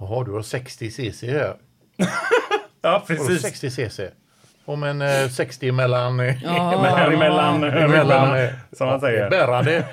[0.00, 1.54] Jaha, du har 60 cc här.
[2.82, 3.42] Ja, Har precis.
[3.42, 4.08] 60 cc?
[4.64, 6.20] Om en eh, 60 mellan...
[6.20, 9.30] eh, Mellan, mellan, mellan mellan, eh, som man säger.
[9.30, 9.84] Bärande.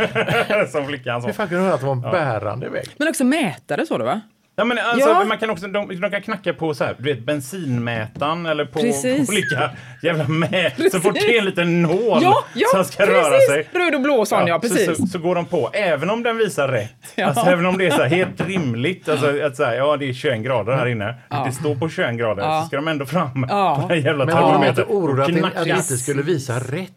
[0.71, 1.27] som flickan sa.
[1.27, 2.88] Hur fan kunde du höra att det var en bärande vägg?
[2.97, 4.21] Men också mätare så det va?
[4.59, 5.23] Ja, men alltså, Ja.
[5.25, 8.79] man kan också, de, de kan knacka på så här, du vet, bensinmätaren eller på
[8.79, 9.29] Precis.
[9.31, 9.69] olika
[10.03, 10.91] jävla mät.
[10.91, 13.15] Så fort det är en liten nål Ja, ja som ska precis!
[13.15, 13.67] röra sig.
[13.73, 14.97] Röd och blå sån ja, så, precis.
[14.97, 16.91] så, så går de på, även om den visar rätt.
[17.15, 17.25] Ja.
[17.25, 19.09] Alltså, även om det är så här helt rimligt.
[19.09, 21.15] Alltså, att så här, ja, det är 21 grader här inne.
[21.45, 22.43] Det står på 21 grader.
[22.43, 22.61] Ja.
[22.61, 23.79] Så ska de ändå fram Ja.
[23.81, 24.83] på den jävla Men var de inte termometern.
[24.83, 26.91] att, och det- att det inte skulle visa rätt?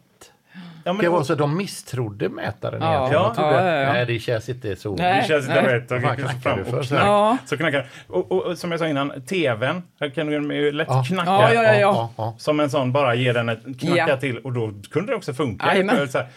[0.83, 2.95] Ja, Det var så att de misstrodde mätaren Ja.
[2.97, 3.23] egentligen.
[3.23, 3.27] Ja.
[3.29, 3.93] De trodde, Ja, ja, ja.
[3.93, 4.95] nej det känns inte så.
[4.95, 5.21] Nej.
[5.21, 5.73] Det känns inte Nej.
[5.79, 5.91] rätt.
[5.91, 6.79] Och fan knackar fram för?
[6.79, 7.05] och Så här.
[7.07, 7.37] Ja.
[7.45, 9.81] Så knackar och, och, och som jag sa innan, tvn.
[9.99, 11.03] Här kan du ju lätt Ja.
[11.07, 11.53] knacka.
[11.53, 12.35] Ja, ja, ja.
[12.37, 14.17] Som en sån bara ger den ett knacka Ja.
[14.17, 15.65] till och då kunde det också funka.
[15.67, 16.07] Jajamän.
[16.09, 16.27] Så här,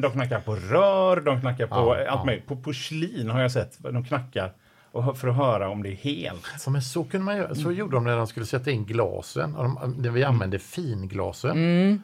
[0.00, 2.24] de knackar på rör, de knackar på Ja, allt ja.
[2.24, 2.46] möjligt.
[2.46, 4.52] På porslin har jag sett, de knackar
[4.92, 6.46] och för att höra om det är helt.
[6.66, 7.54] Ja, men så, kunde man göra.
[7.54, 9.54] så gjorde de när de skulle sätta in glasen.
[9.56, 11.50] Och de, när vi använde finglasen.
[11.50, 12.02] Mm.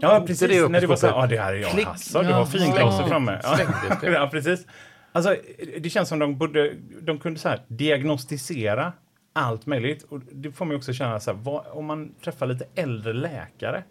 [0.00, 0.48] Ja, precis.
[0.48, 1.70] det när det var så här, ja det här är jag.
[1.70, 1.86] Klick.
[1.86, 3.08] Alltså, du har finglaser Ja.
[3.08, 3.40] framme.
[4.02, 4.28] Ja.
[4.32, 4.66] Precis.
[5.12, 5.36] Alltså,
[5.80, 8.92] det känns som de borde, de kunde så här diagnostisera
[9.32, 10.02] allt möjligt.
[10.02, 13.12] Och det får man ju också känna så här, vad, om man träffar lite äldre
[13.12, 13.82] läkare,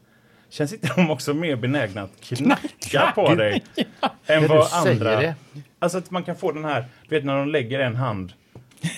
[0.49, 3.63] känns inte de också mer benägna att knacka på dig
[4.25, 5.21] än vad andra...
[5.21, 5.35] det.
[5.79, 8.33] Alltså att man kan få den här, du vet när de lägger en hand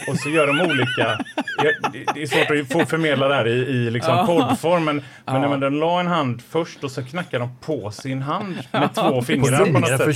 [0.08, 1.20] och så gör de olika...
[1.58, 5.42] Ja, det- är svårt att få förmedla det här i, i liksom poddform, men, men
[5.42, 8.94] när man de la en hand först och så knackar de på sin hand med
[8.96, 10.16] två fingrar på något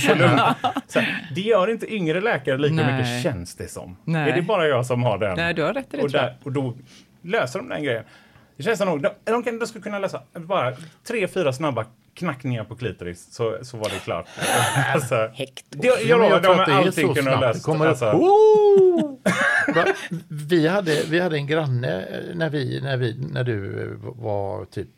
[0.88, 2.92] Så här, det gör inte yngre läkare lika Nej.
[2.92, 3.96] mycket, känns det som.
[4.04, 4.30] Nej.
[4.30, 5.36] Är det bara jag som har den?
[5.36, 6.74] Nej, du har rätt i det och, där, och då
[7.22, 8.04] löser de den grejen.
[8.56, 10.72] Det känns som de, de, kan, de skulle kunna lösa bara
[11.08, 14.26] tre, fyra snabba knackningar på klitoris så, så var det klart.
[14.94, 15.14] alltså,
[15.70, 17.60] det, jag Ja, men lovar, tror de att har allting så kunnat lösa.
[17.60, 18.12] kommer Alltså?
[20.28, 24.64] vi, hade, vi hade en granne eh, när, vi, när, vi, när du eh, var
[24.64, 24.88] typ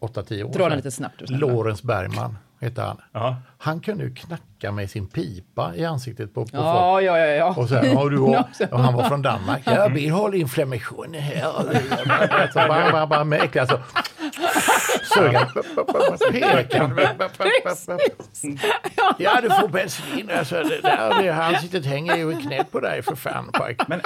[0.00, 1.30] 8-10 år Dra den lite snabbt.
[1.30, 2.38] Lorentz Bergman.
[2.60, 3.00] heter han.
[3.12, 3.36] Ja.
[3.58, 6.64] Han kunde ju knacka med sin pipa i ansiktet på, på folk.
[6.64, 7.26] Ja, ja, ja.
[7.26, 7.54] ja.
[7.56, 9.62] Och, så här, ja, du har, och han var från Danmark.
[9.64, 11.42] Ja, vi har inflammation här.
[12.52, 13.78] Så bara, bara, bara med äckliga så.
[19.18, 20.30] Ja, du får bensin.
[20.38, 23.52] Alltså, det där, det, ansiktet hänger ju i knät på dig för fan.
[23.86, 24.00] Men,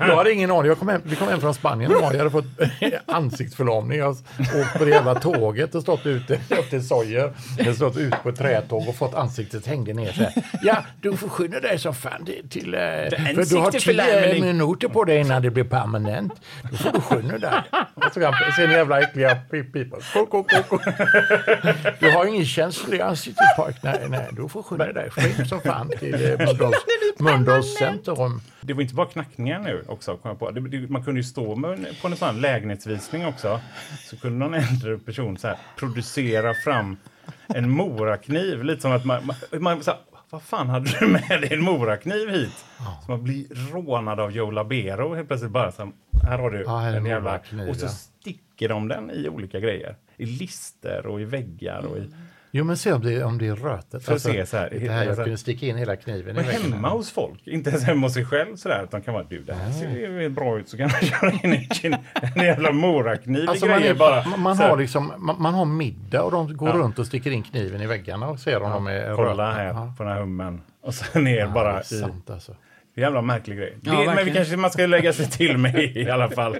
[0.00, 0.66] Jag hade ingen aning.
[0.68, 2.14] Jag kom hem, vi kom hem från Spanien idag.
[2.14, 2.44] Jag hade fått
[3.06, 3.98] ansiktsförlamning.
[3.98, 7.32] Jag åkt på det jävla tåget och stått ute upp till Sojer.
[7.58, 10.32] Jag stått ute på ett trätåg och fått ansiktet hängde ner så här.
[10.62, 12.48] Ja, du får skynda dig som fan till...
[12.48, 16.32] till eh, för du har tio minuter på dig innan det blir permanent.
[16.70, 17.52] Då får du skynda dig.
[17.94, 20.02] Och så sen jävla äckliga pip- pipor.
[20.12, 20.82] Kok, kok, kok, kok.
[22.00, 22.46] Du har ingen
[23.02, 23.76] ansiktet pojk.
[23.82, 25.10] Nej, nej, du får skynda dig.
[25.10, 26.46] Skynda som fan till eh,
[27.44, 28.40] Mölndals- centrum.
[28.60, 30.50] det var inte bara knackningar nu också, kom jag på.
[30.50, 33.60] Det, det, man kunde ju stå med, på en sån lägenhetsvisning också.
[34.10, 36.96] Så kunde någon äldre person så här, producera fram
[37.46, 38.64] en morakniv.
[38.64, 41.62] Lite som att man, man, man så här, vad fan hade du med dig en
[41.62, 42.64] morakniv hit?
[43.04, 45.92] Så man blir rånad av Joe Labero helt plötsligt bara så här,
[46.28, 47.40] här har du Ja, här är en jävla...
[47.68, 47.88] Och så ja.
[47.88, 49.96] sticker de den i olika grejer.
[50.16, 52.10] I lister och i väggar och i...
[52.56, 54.04] Jo, men se om det, om det är rötet.
[54.04, 56.44] För att se så här, det här jag alltså- kunde sticka in hela kniven Men
[56.44, 56.72] i väggen.
[56.72, 59.54] hemma hos folk, inte ens hemma hos sig själv sådär, utan kan vara du, det
[59.54, 59.88] här ser
[60.20, 61.98] ju bra ut, så kan man köra in en, kin-
[62.34, 64.36] en jävla morakniv Alltså i man, är, bara.
[64.36, 66.74] man, har liksom, man, man har middag och de går Ja.
[66.74, 69.58] runt och sticker in kniven i väggarna och ser om de är Kolla röta.
[69.58, 69.94] här Ja.
[69.96, 70.60] på den här hummen.
[70.82, 72.00] Och sen ner Ja, bara det är i...
[72.00, 72.56] sant alltså.
[72.96, 73.76] Jävla märklig grej.
[73.80, 76.56] Det, Ja, men vi kanske man ska lägga sig till med i alla fall.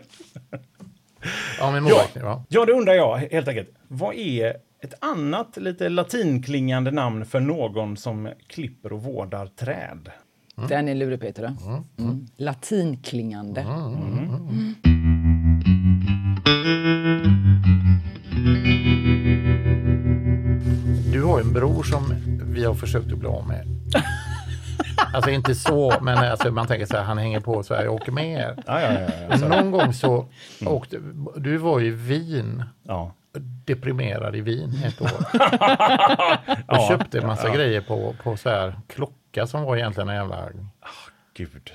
[1.59, 2.45] Ja, men Ja, morakniv, ja.
[2.49, 3.69] ja, det undrar jag helt enkelt.
[3.89, 4.55] Vad är
[4.87, 10.11] ett annat lite latinklingande namn för någon som klipper och vårdar träd?
[10.69, 11.57] Den är lurig, Peter.
[11.99, 12.27] Mm.
[12.37, 13.63] Latinklingande.
[21.13, 23.67] Du har en bror som vi har försökt att bli av med.
[25.13, 27.95] Alltså inte så, men alltså, man tänker så här, han hänger på så här, jag
[27.95, 28.63] åker med er.
[28.67, 29.49] Ja, ja, ja.
[29.49, 30.27] någon gång så
[30.67, 30.99] åkte,
[31.37, 33.15] du var i Wien, ja.
[33.41, 35.11] Deprimerad i Wien ett år.
[36.67, 40.49] Och köpte en massa grejer på, på så här klocka som var egentligen en jävla...
[41.35, 41.71] Gud,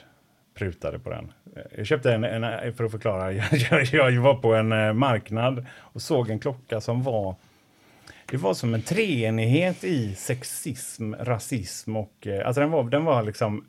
[0.58, 1.32] prutade på den.
[1.78, 3.32] Jag köpte en, en för att förklara,
[3.72, 7.36] jag, jag var på en eh, marknad och såg en klocka som var
[8.26, 12.28] det var som en treenighet i sexism, rasism och...
[12.28, 13.66] eh, Alltså den var, den var liksom...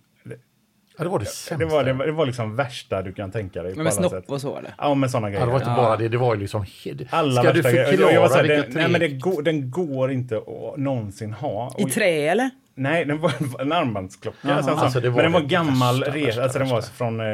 [0.99, 1.57] Ja, det var det sämsta.
[1.57, 3.73] Det var, det, var, det var liksom värsta du kan tänka dig.
[3.73, 4.25] på Men med snopp sätt.
[4.31, 4.75] och så, eller?
[4.79, 5.47] Ja, med sådana Ja, grejer.
[5.47, 6.65] det var inte bara det, det var ju liksom...
[7.11, 8.65] Alla Ska du förklara Jag den, tre...
[8.69, 11.75] nej, men det går, den går inte att någonsin ha.
[11.79, 12.51] I trä, eller?
[12.75, 14.39] Nej, den var en armbandsklocka.
[14.43, 14.55] Jaha.
[14.57, 16.77] Alltså, Alltså, det var men den var det gammal, värsta, re, värsta, alltså den var
[16.77, 16.93] värsta.
[16.93, 17.27] från, eh,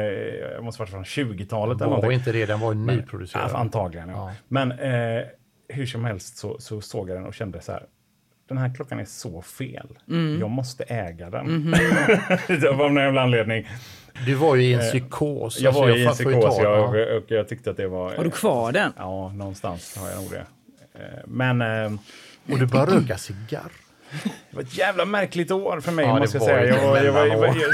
[0.53, 3.51] jag måste varit från 20-talet eller var inte det, den var ju Ja, nyproducerad.
[3.55, 4.15] antagligen, ja.
[4.29, 4.33] Ja.
[4.47, 5.23] Men eh,
[5.69, 7.83] hur som helst så, så såg jag den och kände så här.
[8.49, 9.87] Den här klockan är så fel.
[10.39, 11.71] Jag måste äga den.
[12.47, 13.67] det var av någon jävla anledning.
[14.25, 15.59] Du var ju i en psykos.
[15.59, 17.17] Jag alltså, var i en psykos jag, ja.
[17.17, 18.15] och jag tyckte att det var...
[18.15, 18.93] Har du kvar den?
[18.97, 20.45] Ja, någonstans har jag nog det.
[20.99, 21.99] Eh, Men eh,
[22.51, 23.71] Och du började röka cigarr.
[24.23, 26.65] det var ett jävla märkligt år för mig, Ja, måste jag säga.
[26.65, 27.69] Jag var, jag var, jag var, mellanår.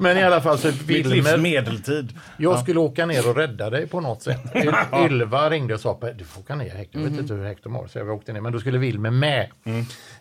[0.00, 2.12] Men i alla fall så mitt livs Wilmer, medeltid.
[2.36, 4.40] jag skulle åka ner och rädda dig på något sätt.
[4.56, 4.70] Y-
[5.06, 7.02] Ylva ringde och sa du får åka ner Hector.
[7.02, 7.86] Jag vet inte hur Hector mår.
[7.86, 8.40] Så jag åkte ner.
[8.40, 9.48] Men då skulle Wilmer med.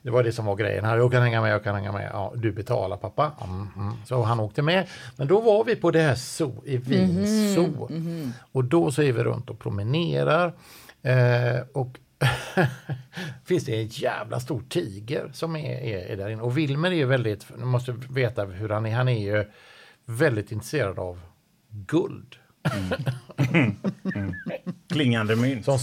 [0.01, 0.85] Det var det som var grejen.
[0.85, 2.09] Han, Jag kan hänga med, jag kan hänga med.
[2.13, 3.31] Ja, du betalar pappa.
[3.43, 3.93] Mm, mm.
[4.05, 4.87] Så han åkte med.
[5.15, 7.89] Men då var vi på det här zoo, i Wien zoo.
[8.51, 10.53] Och då så är vi runt och promenerar.
[11.03, 11.89] Eh, och
[13.45, 16.41] finns det en jävla stor tiger som är, är, är där inne.
[16.41, 19.51] Och Wilmer är ju väldigt, du måste veta hur han är, han är ju
[20.05, 21.21] väldigt intresserad av
[21.69, 22.35] guld.
[24.89, 25.65] Klingande mynt.
[25.65, 25.79] Som,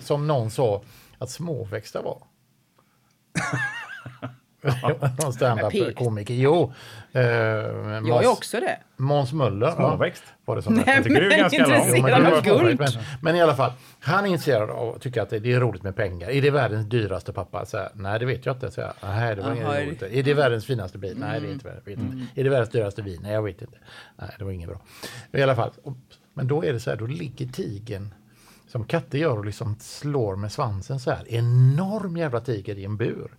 [0.00, 0.82] som någon sa
[1.18, 2.26] att småväxta var.
[5.22, 6.34] Någon standup-komiker.
[6.34, 6.72] Jo.
[7.12, 8.78] Eh, Jag är också det.
[8.96, 9.66] Måns Möller.
[9.66, 10.22] ja, Småväxt.
[10.44, 12.80] Var det som Nej, tycker du är men ganska men intresserad det av guld.
[12.80, 12.88] Men,
[13.22, 15.82] men i alla fall, han är intresserad av och tycker att det det är roligt
[15.82, 16.30] med pengar.
[16.30, 17.66] Är det världens dyraste pappa?
[17.66, 18.70] Så här, Nej, det vet jag inte.
[18.70, 20.02] Så här, Nej, det var inget roligt.
[20.02, 21.16] Är det världens finaste bil?
[21.18, 21.72] Nej, det är inte.
[21.84, 22.40] Vet inte.
[22.40, 23.20] Är det världens dyraste vin?
[23.22, 23.78] Nej, jag vet inte.
[24.16, 24.80] Nej, det var inget bra.
[25.32, 25.70] I alla fall,
[26.34, 28.14] men då är det så här, då ligger tigen
[28.68, 31.24] som katter gör och liksom slår med svansen så här.
[31.28, 33.30] Enorm jävla tiger i en bur.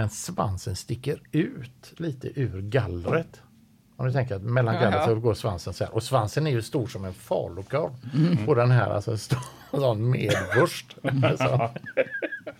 [0.00, 3.42] Men svansen sticker ut lite ur gallret.
[3.96, 5.94] Om du tänker att mellan gallret så går svansen så här.
[5.94, 7.90] Och svansen är ju stor som en falukorv.
[8.48, 9.38] Och den här alltså stor,
[9.70, 10.96] sån medvurst.
[11.38, 11.70] Så.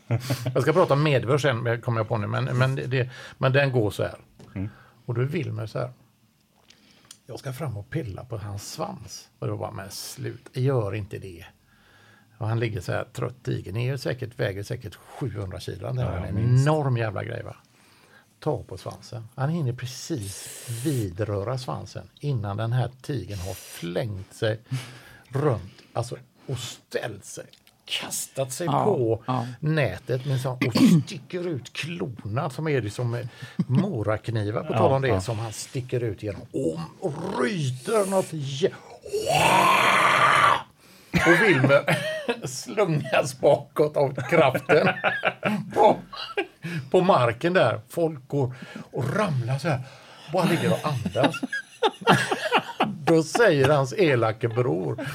[0.55, 2.27] Jag ska prata om medvurst sen, kommer jag på nu.
[2.27, 4.19] Men, men, det, men den går så här.
[5.07, 5.93] Och då är Wilmer så här.
[7.27, 9.29] Jag ska fram och pilla på hans svans.
[9.39, 11.45] Och då bara, men slut, gör inte det.
[12.41, 13.49] Och han ligger så här trött.
[13.49, 15.87] Är ju säkert, väger säkert 700 kilo.
[15.87, 16.27] Den där.
[16.29, 17.57] en enorm jävla grej va.
[18.39, 19.29] Ta på svansen.
[19.35, 24.61] Han hinner precis vidröra svansen innan den här tigern har flängt sig
[25.29, 27.47] runt alltså, och ställt sig.
[27.85, 29.47] Kastat sig Ja, på ja.
[29.61, 30.75] nätet med sån, och
[31.05, 33.27] sticker ut klorna som är det som eh,
[33.67, 38.33] moraknivar på tal om det som han sticker ut genom och, och ryter något
[41.13, 41.97] och Wilmer
[42.47, 44.89] slungas bakåt av kraften
[45.75, 45.97] på,
[46.91, 47.81] på marken där.
[47.89, 48.55] Folk går
[48.91, 49.81] och ramlar så här.
[50.33, 51.37] Bara ligger och andas.
[52.87, 55.07] Då säger hans elake bror.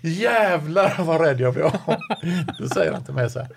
[0.00, 1.70] Jävlar vad rädd jag blev.
[2.58, 3.48] Då säger han till mig så här.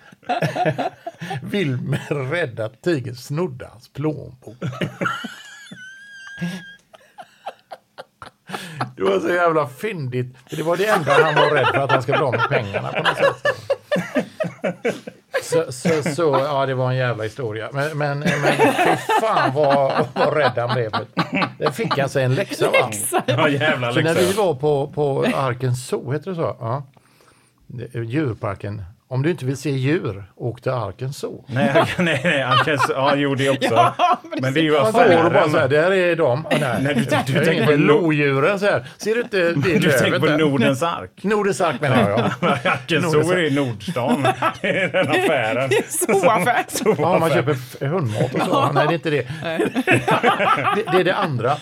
[1.41, 4.58] Wilmer räddat tigern snodde hans plånbok.
[8.95, 10.36] Det var så jävla fyndigt.
[10.49, 12.49] För det var det enda han var rädd för att han ska bli av med
[12.49, 13.62] pengarna på något sätt.
[15.43, 17.69] Så, så, så, ja, det var en jävla historia.
[17.73, 18.29] Men, men, men
[18.86, 20.91] fy fan vad, vad rädd han blev.
[21.58, 22.91] Det fick han sig en läxa va?
[23.25, 24.41] Ja, jävla Så när vi läxa.
[24.41, 26.55] var på, på Arkens Zoo, heter det så?
[26.60, 26.84] Ja.
[27.93, 28.84] Djurparken.
[29.08, 31.46] Om du inte vill se djur, åk till Arkens Zoo.
[31.48, 32.86] Nej, nej, nej, känns...
[32.89, 33.74] Ja, jo, det också.
[33.98, 35.70] Ja, Men det är ju och bara så här, affären.
[35.70, 36.46] där är de.
[36.46, 36.80] Och där.
[36.82, 38.86] Nej, du- du Det är tänker på lodjuren så här.
[38.98, 40.38] Ser du inte det Du tänker lövet på där?
[40.38, 41.12] Nordens ark.
[41.22, 42.20] Nordens ark menar jag.
[42.20, 42.30] Ja.
[42.72, 44.28] Arkens Zoo är i Nordstan.
[44.62, 45.70] Det är den affären.
[45.89, 46.65] Zooaffär.
[46.98, 48.72] Ja, man köper hundmat och så.
[48.72, 49.28] Nej, det är inte det.
[50.76, 50.91] det.
[50.91, 51.58] Det är det andra.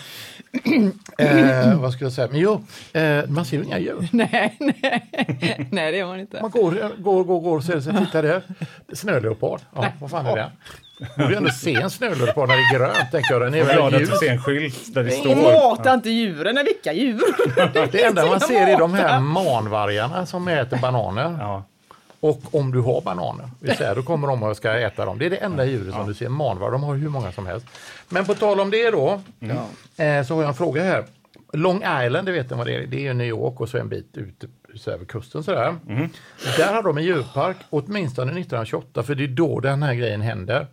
[1.18, 2.28] Eh, vad skulle jag säga?
[2.30, 4.08] Men jo, eh, man ser ju inga djur.
[4.12, 5.68] Nej, nej.
[5.70, 6.40] nej, det gör man inte.
[6.42, 8.42] Man går, går, går, går och ser, så titta där.
[8.92, 9.60] Snöleopard.
[9.74, 10.50] Ja, vad fan är det?
[11.16, 13.42] Du vill ändå se en snöleopard när det är grönt, tänker jag.
[13.42, 15.36] Den är Jag är glad att du ser en skylt där det står...
[15.36, 16.58] mata inte djuren.
[16.64, 17.20] Vilka djur?
[17.92, 21.36] Det enda man ser är de här manvargarna som äter bananer.
[21.40, 21.64] Ja.
[22.24, 25.18] Och om du har bananer, vill säga, då kommer de och ska äta dem.
[25.18, 26.70] Det är det enda djuret som du ser, manvar.
[26.70, 27.66] De har hur många som helst.
[28.08, 29.20] Men på tal om det då,
[29.96, 31.04] eh, så har jag en fråga här.
[31.52, 32.86] Long Island, det vet ni vad det är?
[32.86, 35.74] Det är New York och så en bit ut så över kusten sådär.
[36.56, 40.66] Där har de en djurpark, åtminstone 1928, för det är då den här grejen händer.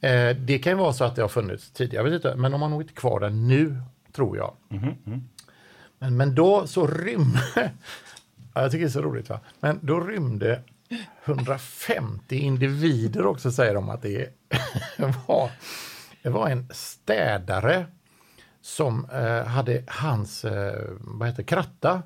[0.00, 2.62] Eh, det kan ju vara så att det har funnits tidigare, vet inte, men de
[2.62, 3.76] har nog inte kvar den nu,
[4.12, 4.54] tror jag.
[5.98, 10.00] Men, men då så rymde, ja, jag tycker det är så roligt va, men då
[10.00, 10.62] rymde
[11.24, 14.28] 150 individer också säger de att det
[15.26, 15.50] var,
[16.22, 17.86] det var en städare
[18.60, 22.02] som eh, hade hans, eh, vad heter kratta,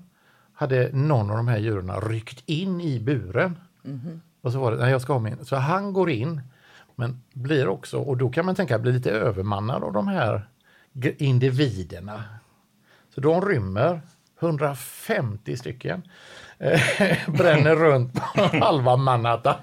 [0.52, 3.58] hade någon av de här djuren ryckt in i buren.
[4.40, 5.44] Och så var det, nej jag ska ha min.
[5.44, 6.40] Så han går in,
[6.94, 10.48] men blir också, och då kan man tänka, blir lite övermannad av de här
[11.18, 12.24] individerna.
[13.14, 14.00] Så de rymmer,
[14.40, 16.02] 150 stycken,
[17.26, 19.54] bränner runt på halva Manhattan.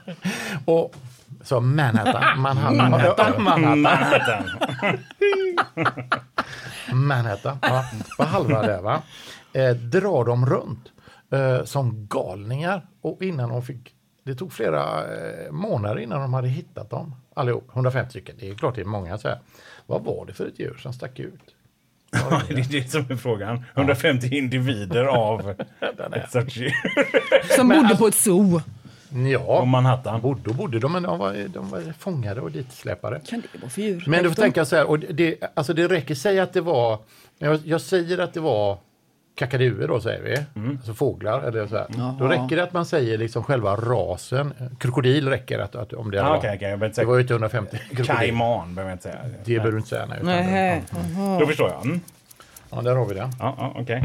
[0.65, 0.95] Och,
[1.41, 4.43] så Manhattan, Manhattan, Manhattan, Manhattan, Manhattan.
[7.07, 7.85] Manhattan ja,
[8.17, 9.01] på halva där va.
[9.53, 10.91] Eh, drar de runt
[11.31, 16.47] eh, som galningar och innan de fick det tog flera eh, månader innan de hade
[16.47, 18.35] hittat dem allihop, 150 stycken.
[18.39, 19.39] Det är klart det är många så här.
[19.85, 21.55] Vad var det för ett djur som stack ut?
[22.11, 23.65] Ja, det är det som är frågan.
[23.75, 25.49] 150 individer av
[26.13, 26.73] ett sorts djur
[27.55, 28.61] Som bodde på ett zoo.
[29.09, 30.21] på Ja, Manhattan.
[30.21, 33.21] bodde och bodde de, men de var, de var fångade och ditsläpade.
[33.29, 34.03] Kan det vara för djur?
[34.07, 36.99] Men du får tänka så här, och det, alltså det räcker säga att det var,
[37.39, 38.77] jag, jag säger att det var
[39.35, 41.87] kakaduer då säger vi, alltså fåglar eller så här.
[42.19, 46.23] Då räcker det att man säger liksom själva rasen, krokodil räcker att, att om det
[46.23, 48.05] Ah, var, behöver inte det var ju inte 150 krokodil.
[48.05, 49.19] Kajman behöver jag inte säga.
[49.43, 50.17] Det behöver du inte säga nej.
[50.21, 50.83] Utan Nej.
[50.91, 51.85] det, Då förstår jag.
[51.85, 51.99] Mm.
[52.69, 53.29] ja, där har vi det.
[53.39, 54.03] Ja, ja, okej.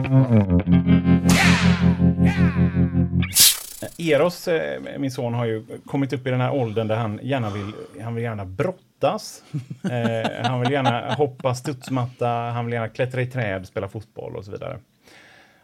[3.98, 7.50] Eros, eh, min son, har ju kommit upp i den här åldern där han gärna
[7.50, 9.42] vill, han vill gärna brottas.
[9.84, 14.44] Eh, han vill gärna hoppa studsmatta, han vill gärna klättra i träd, spela fotboll och
[14.44, 14.78] så vidare.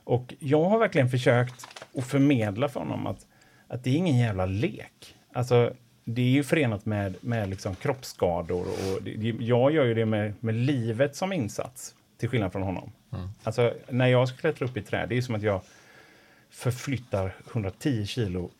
[0.05, 3.27] Och jag har verkligen försökt att förmedla för honom att,
[3.69, 5.17] att det är ingen jävla lek.
[5.33, 5.73] Alltså,
[6.05, 10.35] det är ju förenat med, med liksom kroppsskador och det, jag gör ju det med,
[10.41, 12.93] med livet som insats, till skillnad från honom.
[13.43, 15.61] Alltså, när jag ska klättra upp i träd, det är som att jag
[16.51, 18.51] förflyttar 110 kilo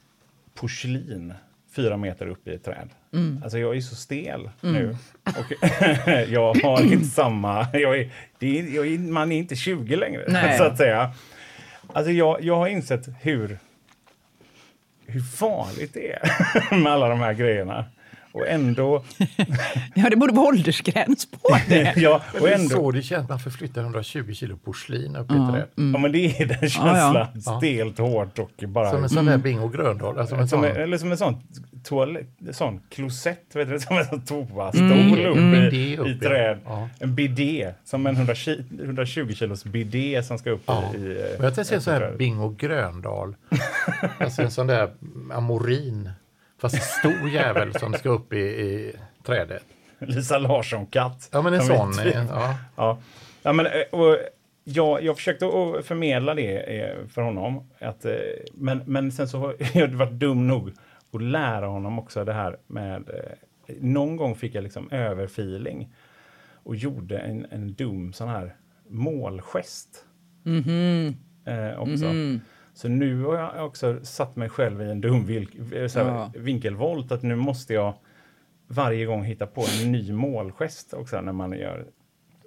[0.55, 1.35] porslin
[1.77, 2.89] fyra meter upp i ett träd.
[3.43, 4.97] Alltså jag är så stel nu.
[5.25, 5.69] Och
[6.29, 7.67] jag har inte samma...
[7.73, 10.59] Jag är, det är, jag är, man är inte 20 längre, Nej.
[10.59, 11.13] så att säga.
[11.93, 13.59] Alltså jag, jag har insett hur,
[15.07, 17.85] hur farligt det är med alla de här grejerna.
[18.33, 19.05] Och ändå...
[19.95, 21.93] Ja, det borde vara åldersgräns på det.
[21.97, 25.35] ja, och Det är ändå så det känns, man förflyttar 120 kilo porslin upp i
[25.35, 25.67] ett träd.
[25.75, 27.27] ja, men det är den Ja, känslan.
[27.45, 27.59] ja.
[27.59, 28.91] Stelt, hårt och bara...
[28.91, 30.19] Som en sån där Bingo Gröndal.
[30.19, 31.43] Alltså Som sån, en, eller som en sån
[31.85, 35.55] toalett, sån klosett, vet du, som en sån toastol Mm, upp, mm.
[35.55, 36.29] i, Bidé upp, i ja.
[36.29, 36.59] träd.
[36.65, 36.89] Ja.
[36.99, 40.85] En bidé, som en 120, 120 kilos bidé som ska upp Ja.
[40.95, 40.99] i...
[40.99, 42.15] i Och jag tänkte så här.
[42.19, 43.35] Bingo Gröndal.
[44.19, 44.91] alltså en sån där
[45.33, 46.11] amorin.
[46.63, 49.63] Fast en stor jävel som ska upp i, i trädet.
[49.99, 51.29] Lisa Larsson-katt.
[51.33, 51.93] Ja men en sån.
[52.05, 52.55] Ja.
[52.77, 52.99] Ja,
[53.43, 54.19] ja men, eh, och
[54.65, 57.71] jag, jag försökte att förmedla det eh, för honom.
[57.81, 58.13] Att, eh,
[58.55, 60.73] men, men sen så har jag varit dum nog
[61.13, 63.11] att lära honom också det här med...
[63.81, 65.95] Någon gång fick jag liksom överfeeling
[66.63, 68.57] och gjorde en, en dum sån här
[68.89, 70.05] målgest.
[71.45, 72.07] Eh, också.
[72.75, 75.47] Så nu har jag också satt mig själv i en dum
[75.95, 76.31] Ja.
[76.35, 77.95] vinkelvolt att nu måste jag
[78.67, 81.87] varje gång hitta på en ny målgest också när man gör,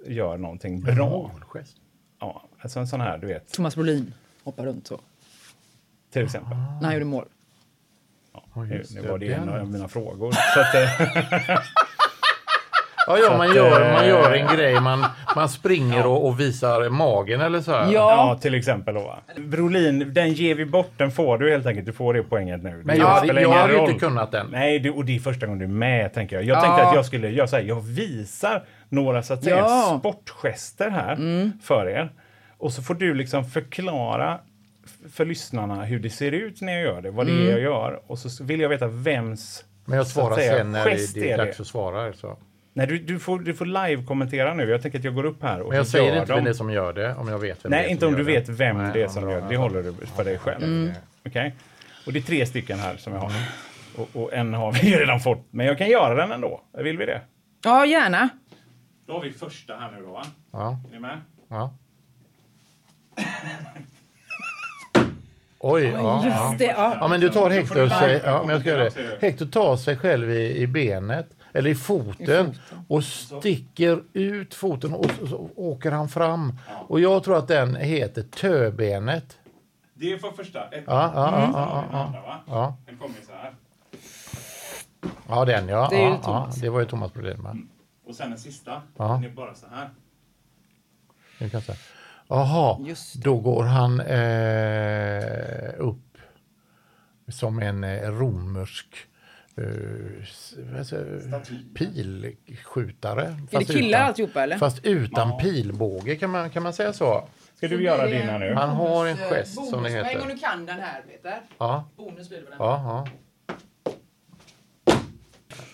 [0.06, 1.30] gör någonting bra.
[1.32, 1.76] Målgest.
[2.20, 5.00] Ja, alltså en sån här, du vet, Thomas Brolin hoppar runt så.
[6.12, 6.56] till exempel.
[6.56, 7.24] När han gjorde mål.
[8.32, 10.32] Ja, Nu, nu det, var det en av mina frågor.
[10.32, 11.58] Så att, eh,
[13.06, 15.04] Ja, ja man, att, gör, man eh, gör en grej, man,
[15.36, 17.92] man springer och, och visar magen eller så här.
[17.92, 19.00] ja, till exempel då.
[19.00, 19.18] va.
[19.36, 21.86] Brolin, den ger vi bort, den får du helt enkelt.
[21.86, 22.70] Du får det poänget nu.
[22.70, 23.90] Men Det jag, spelar jag ingen hade ju roll.
[23.90, 24.46] inte kunnat den.
[24.50, 26.44] Nej, det, och det är första gången du är med, tänker jag.
[26.44, 26.60] Jag Ja.
[26.62, 29.86] tänkte att jag skulle göra så här, jag visar några så att säga Ja.
[29.88, 29.98] Mm.
[30.00, 31.16] sportgester här
[31.62, 32.12] för er.
[32.58, 34.38] Och så får du liksom förklara
[34.84, 37.46] f- för lyssnarna hur det ser ut när jag gör det, vad det Mm.
[37.46, 38.00] är jag gör.
[38.06, 41.14] Och så vill jag veta vems Men jag så att svarar säga, sen när gest
[41.14, 42.12] det, det är är dags att svara.
[42.12, 42.36] Så.
[42.76, 44.70] Nej, du, du får, du får live-kommentera nu.
[44.70, 46.54] Jag tänker att jag går upp här och Men jag säger inte vem det är
[46.54, 48.48] som gör det, om jag vet vem det Nej, är inte som om du vet
[48.48, 49.48] vem Nej, det är som gör det.
[49.48, 50.64] Det håller du för dig själv.
[50.64, 50.92] Mm.
[51.26, 51.54] Okej?
[52.06, 53.32] Och det är tre stycken här som jag har.
[53.96, 55.46] Och, och en har vi redan fått.
[55.50, 56.60] Men jag kan göra den ändå.
[56.78, 57.20] Vill vi det?
[57.64, 58.28] Ja, gärna.
[59.06, 60.22] Då har vi första här nu då, va?
[60.52, 61.20] Ja, Är ni med?
[61.48, 61.74] ja.
[65.58, 66.24] Oj, ja, ja.
[66.26, 66.96] Just det, ja.
[67.00, 69.18] Ja, men du tar Hector, du sig, ja, men jag ska göra det.
[69.20, 72.54] Hector tar sig själv i, i benet, eller i foten,
[72.88, 76.58] och sticker ut foten och så, så åker han fram.
[76.88, 79.38] Och jag tror att den heter töbenet.
[79.94, 80.68] Det är för första.
[80.68, 81.50] Ett, Ja, ja, Mm.
[81.52, 82.42] ja, ja?
[82.46, 83.54] Ja, Den kommer så här.
[85.28, 85.86] ja den ja.
[85.90, 86.56] Det ja, ja Thomas.
[86.56, 87.58] det var ju Thomas problem med.
[88.06, 88.82] Och sen den sista.
[88.96, 89.04] Ja.
[89.08, 89.90] Den är bara så här.
[91.38, 91.78] Nu kan jag säga.
[92.28, 92.78] Jaha,
[93.14, 96.18] då går han eh, upp
[97.28, 98.86] som en eh, romersk
[99.56, 99.64] eh,
[101.74, 103.22] pilskjutare.
[103.50, 104.58] Är det killar utan, alltihopa eller?
[104.58, 107.28] Fast utan pilbåge, kan man, kan man säga så?
[107.54, 108.54] Ska du göra dina nu?
[108.54, 110.26] Han har en gest som det heter.
[110.28, 111.40] du kan den här Peter.
[111.58, 112.58] Ja, Bonus blir det på den.
[112.60, 113.06] ja, ja.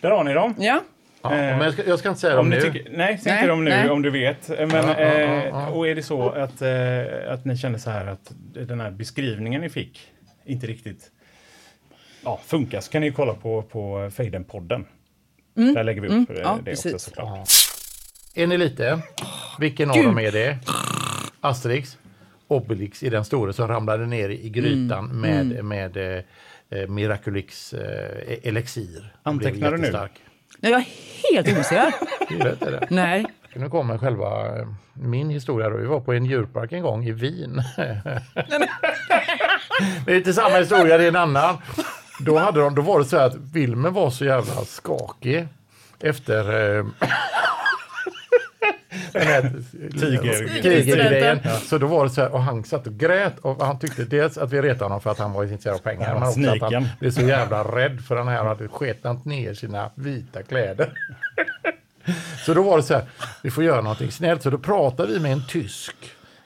[0.01, 0.55] Där har ni dem.
[0.59, 0.81] Ja.
[1.23, 1.31] ja.
[1.31, 2.73] Men jag ska, jag ska inte säga Om dem nu.
[2.73, 3.91] tycker, nej, säg inte dem nu nej.
[3.91, 4.49] om du vet.
[4.49, 5.69] Men, Ja, ja, eh, ja.
[5.69, 9.61] Och är det så att, eh, att ni känner så här att den här beskrivningen
[9.61, 10.13] ni fick
[10.45, 11.11] inte riktigt
[12.25, 14.85] ja, funkar så kan ni ju kolla på, på Fejden-podden.
[15.55, 16.43] Där lägger vi upp eh, Mm.
[16.43, 16.95] Ja, det precis.
[16.95, 17.49] också såklart.
[18.35, 19.01] Är ni lite?
[19.59, 20.59] Vilken av dem är det?
[21.41, 21.99] Asterix?
[22.49, 25.49] Obelix i den stora som ramlade ner i grytan Mm.
[25.49, 26.23] med, med eh,
[26.71, 29.15] eh, Miraculix eh, elixir.
[29.23, 29.91] Han blev Antecknar du nu?
[30.59, 30.87] Nej, jag är
[31.35, 31.93] helt ointresserad.
[32.91, 33.27] Nej.
[33.55, 35.69] Nu kommer själva eh, min historia.
[35.69, 35.77] Då.
[35.77, 37.63] Vi var på en djurpark en gång i Wien.
[40.07, 41.59] det är inte samma historia, det är en annan.
[42.21, 45.49] Då, hade de, då var det så här att filmen var så jävla skakig
[46.01, 46.39] efter
[46.79, 46.85] eh,
[49.13, 49.53] den här
[50.01, 51.39] Tiger- tigergrejen.
[51.65, 54.39] Så då var det så här, och han satt och grät och han tyckte dels
[54.39, 56.09] att vi retade honom för att han var intresserad av pengar.
[56.09, 59.55] Ja, Men också att han blev så jävla rädd för den här hade sketat ner
[59.55, 60.93] sina vita kläder.
[62.47, 63.05] Så då var det så här,
[63.43, 64.43] vi får göra någonting snällt.
[64.43, 65.95] Så då pratade vi med en tysk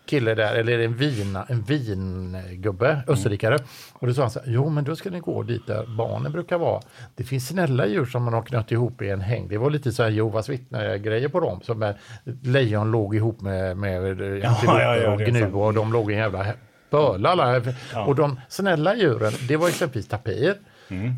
[0.07, 3.59] kille där, eller en, vina, en vingubbe, österrikare.
[3.93, 6.33] Och då sa han så här, jo men då ska ni gå dit där barnen
[6.33, 6.83] brukar vara.
[7.15, 9.49] Det finns snälla djur som man har knött ihop i en häng.
[9.49, 11.61] Det var lite så här Jehovas vittnen-grejer på dem.
[11.63, 11.95] Som
[12.43, 16.21] lejon låg ihop med, med ja, antiloper ja, och gnu och de låg i en
[16.21, 16.47] jävla
[16.91, 17.29] böla.
[17.29, 17.63] alla.
[18.07, 20.55] Och de snälla djuren, det var exempelvis tapir,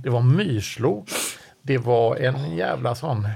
[0.03, 1.09] det var myrslok,
[1.63, 3.29] det var en jävla sån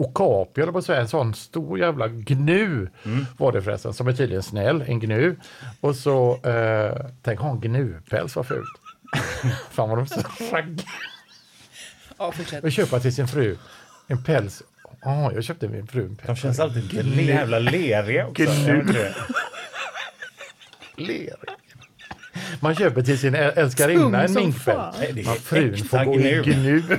[0.00, 2.88] okapi, eller på att säga, en sån stor jävla gnu
[3.36, 5.36] var det förresten, som är tydligen snäll, en gnu.
[5.80, 8.68] Och så, eh, tänk ha en gnupäls, vad fult.
[9.70, 10.20] Fan vad de så
[10.52, 10.82] ragg.
[12.18, 12.64] Ja, fortsätt.
[12.64, 13.56] Och köpa till sin fru
[14.06, 14.62] en päls.
[15.02, 16.26] Ja, jag köpte min fru en päls.
[16.26, 18.42] De känns alltid lite le- jävla leriga också.
[18.44, 18.50] Gnu.
[18.52, 19.14] Är det inte det?
[20.96, 21.36] ler.
[22.60, 24.96] Man köper till sin äl- älskarinna en minkpäls.
[25.42, 26.82] frun får gå i gnu.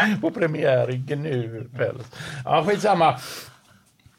[0.20, 2.06] på premiär i Gnu päls.
[2.44, 3.18] Ja, skitsamma.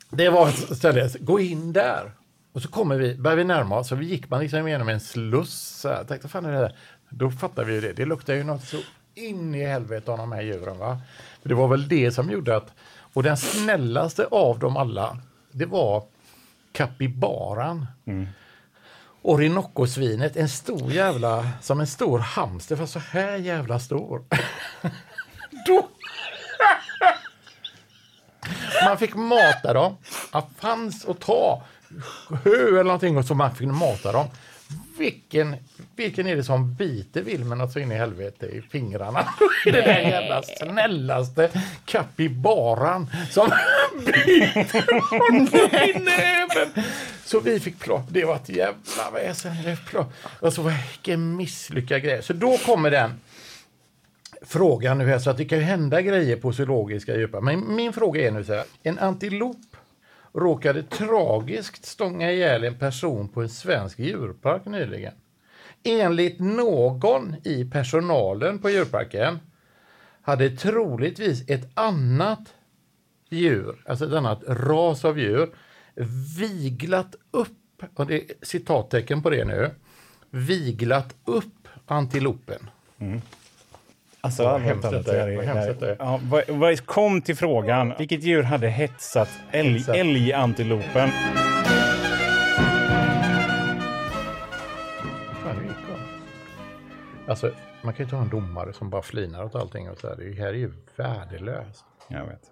[0.09, 1.09] Det var ett ställe.
[1.19, 2.11] Gå in där.
[2.53, 3.87] Och så kommer vi, börjar vi närma oss.
[3.87, 5.85] Så vi gick man liksom igenom en sluss.
[5.89, 6.03] Här.
[6.03, 6.75] Tänkte, fan är det här?
[7.09, 7.93] Då fattar vi ju det.
[7.93, 8.77] Det luktar ju något så
[9.15, 10.77] in i helvete av de här djuren.
[10.77, 11.01] Va?
[11.41, 12.73] För det var väl det som gjorde att...
[13.13, 15.17] Och den snällaste av dem alla,
[15.51, 16.03] det var
[16.71, 17.87] kapibaran.
[19.21, 24.23] Orinoco-svinet, en stor jävla, som en stor hamster, fast så här jävla stor.
[25.67, 25.87] Då...
[28.85, 29.97] Man fick mata dem.
[30.31, 31.63] Det fanns att ta
[32.43, 34.27] hö eller någonting och så man fick mata dem.
[34.97, 35.55] Vilken,
[35.95, 39.33] vilken är det som biter Wilmen så in i helvete i fingrarna?
[39.63, 41.49] Det är den där jävla snällaste
[41.85, 43.47] kapibaran som
[44.05, 45.47] biter honom
[45.89, 46.83] i näven.
[47.25, 48.03] Så vi fick plåt.
[48.09, 49.55] Det var ett jävla väsen.
[49.63, 52.23] Det plå- Alltså vilken misslyckad grej.
[52.23, 53.19] Så då kommer den
[54.41, 57.41] frågan nu här, så att det kan ju hända grejer på zoologiska djupar.
[57.41, 59.75] Men min fråga är nu så här, en antilop
[60.33, 65.13] råkade tragiskt stånga ihjäl en person på en svensk djurpark nyligen.
[65.83, 69.39] Enligt någon i personalen på djurparken
[70.21, 72.53] hade troligtvis ett annat
[73.29, 75.49] djur, alltså ett annat ras av djur,
[76.39, 79.69] viglat upp, och det är citattecken på det nu,
[80.29, 82.69] viglat upp antilopen.
[82.97, 83.21] Mm.
[84.23, 85.35] Alltså, Vad hemskt detta är.
[85.35, 85.95] Vad hemskt detta är.
[85.99, 87.93] Ja, vad, vad, kom till frågan.
[87.97, 89.95] Vilket djur hade hetsat älg, Hetsat.
[89.95, 91.09] älgantilopen?
[97.27, 97.51] Alltså,
[97.83, 100.15] man kan ju inte ha en domare som bara flinar åt allting och så här.
[100.15, 101.85] Det här är ju värdelöst.
[102.07, 102.51] Jag vet.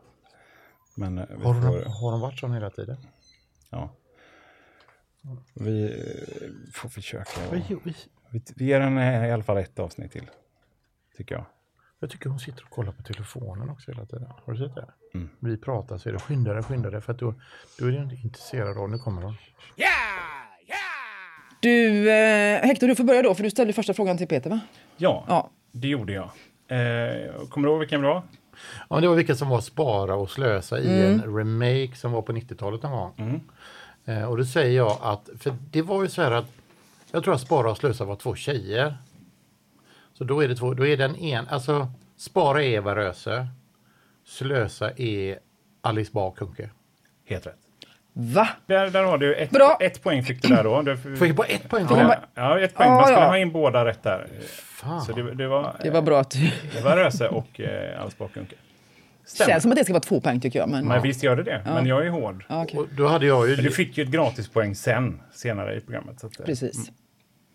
[0.95, 2.97] Men eh, Har de, får, har de varit sån hela tiden?
[3.70, 3.95] ja.
[5.53, 7.41] Vi eh, får försöka.
[7.70, 7.95] Gör vi?
[8.55, 10.30] Vi, ger henne i alla fall ett avsnitt till.
[11.17, 11.45] Tycker jag.
[12.00, 14.28] Jag tycker hon sitter och kollar på telefonen också hela tiden.
[14.45, 14.86] Har du sett det?
[15.14, 15.30] Mm.
[15.39, 17.02] Vi pratar så är det skynda dig, skynda dig.
[17.02, 17.34] För att då,
[17.80, 19.36] då är du inte intresserad av, nu kommer de.
[21.62, 24.60] Du, eh, Hector, du får börja då, för du ställde första frågan till Peter, va?
[24.97, 25.50] Ja, Ja.
[25.72, 26.24] det gjorde jag.
[26.68, 28.24] Eh, kommer du ihåg vilken det var?
[28.89, 31.22] Ja, det var vilka som var spara och slösa i Mm.
[31.24, 33.14] en remake som var på 90-talet någon gång.
[33.18, 33.39] Mm.
[34.06, 36.52] Eh, och då säger jag att, för det var ju så här att
[37.12, 38.97] jag tror att spara och slösa var två tjejer.
[40.20, 43.47] Så då är det två, då är den en, alltså spara är Eva Röse,
[44.26, 45.39] slösa är
[45.82, 46.70] Alice Bah Kuhnke.
[47.30, 47.55] Helt rätt.
[48.13, 48.49] Va?
[48.65, 49.78] Där, där har du ett, Bra.
[49.82, 50.82] ett poäng fick du där då.
[50.82, 51.86] Du, Får jag bara ett poäng?
[51.89, 52.15] ja, Ja.
[52.34, 52.89] ja, ett poäng.
[52.89, 53.28] Ja, Man skulle ja.
[53.28, 54.28] ha in båda rätt där.
[54.57, 55.01] Fan.
[55.01, 56.51] Så det, det var, Det var bra att du...
[56.76, 58.55] det var Röse och eh, Alice Bah Kuhnke.
[59.24, 59.51] Det Stämmer.
[59.51, 60.70] känns som att det ska vara två poäng, tycker jag.
[60.70, 60.88] Men...
[60.88, 61.61] Men visst gör det det.
[61.65, 62.45] Men jag är hård.
[62.47, 62.65] Ja.
[62.76, 66.20] Och då hade jag ju, Men du fick ju ett gratispoäng sen, senare i programmet.
[66.20, 66.91] Så att, eh, Precis.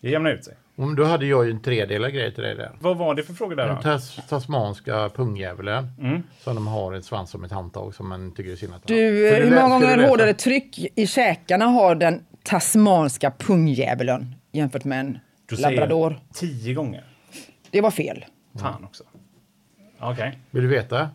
[0.00, 0.54] det jämnar ut sig.
[0.78, 2.72] Mm, då hade jag ju en tredelad grej till dig där.
[2.80, 6.22] Vad var det för frågor där Den tas, tasmanska pungdjävulen Mm.
[6.40, 8.86] som de har ett svans som ett handtag som man tycker är synd att.
[8.86, 8.94] Du,
[9.34, 15.56] hur många gånger hårdare tryck i käkarna har den tasmanska pungdjävulen jämfört med en Du
[15.56, 16.20] säger labrador?
[16.32, 17.04] Tio gånger.
[17.70, 18.24] Det var fel.
[18.60, 19.04] Fan också.
[20.00, 20.38] Okej.
[20.50, 21.10] Vill du veta?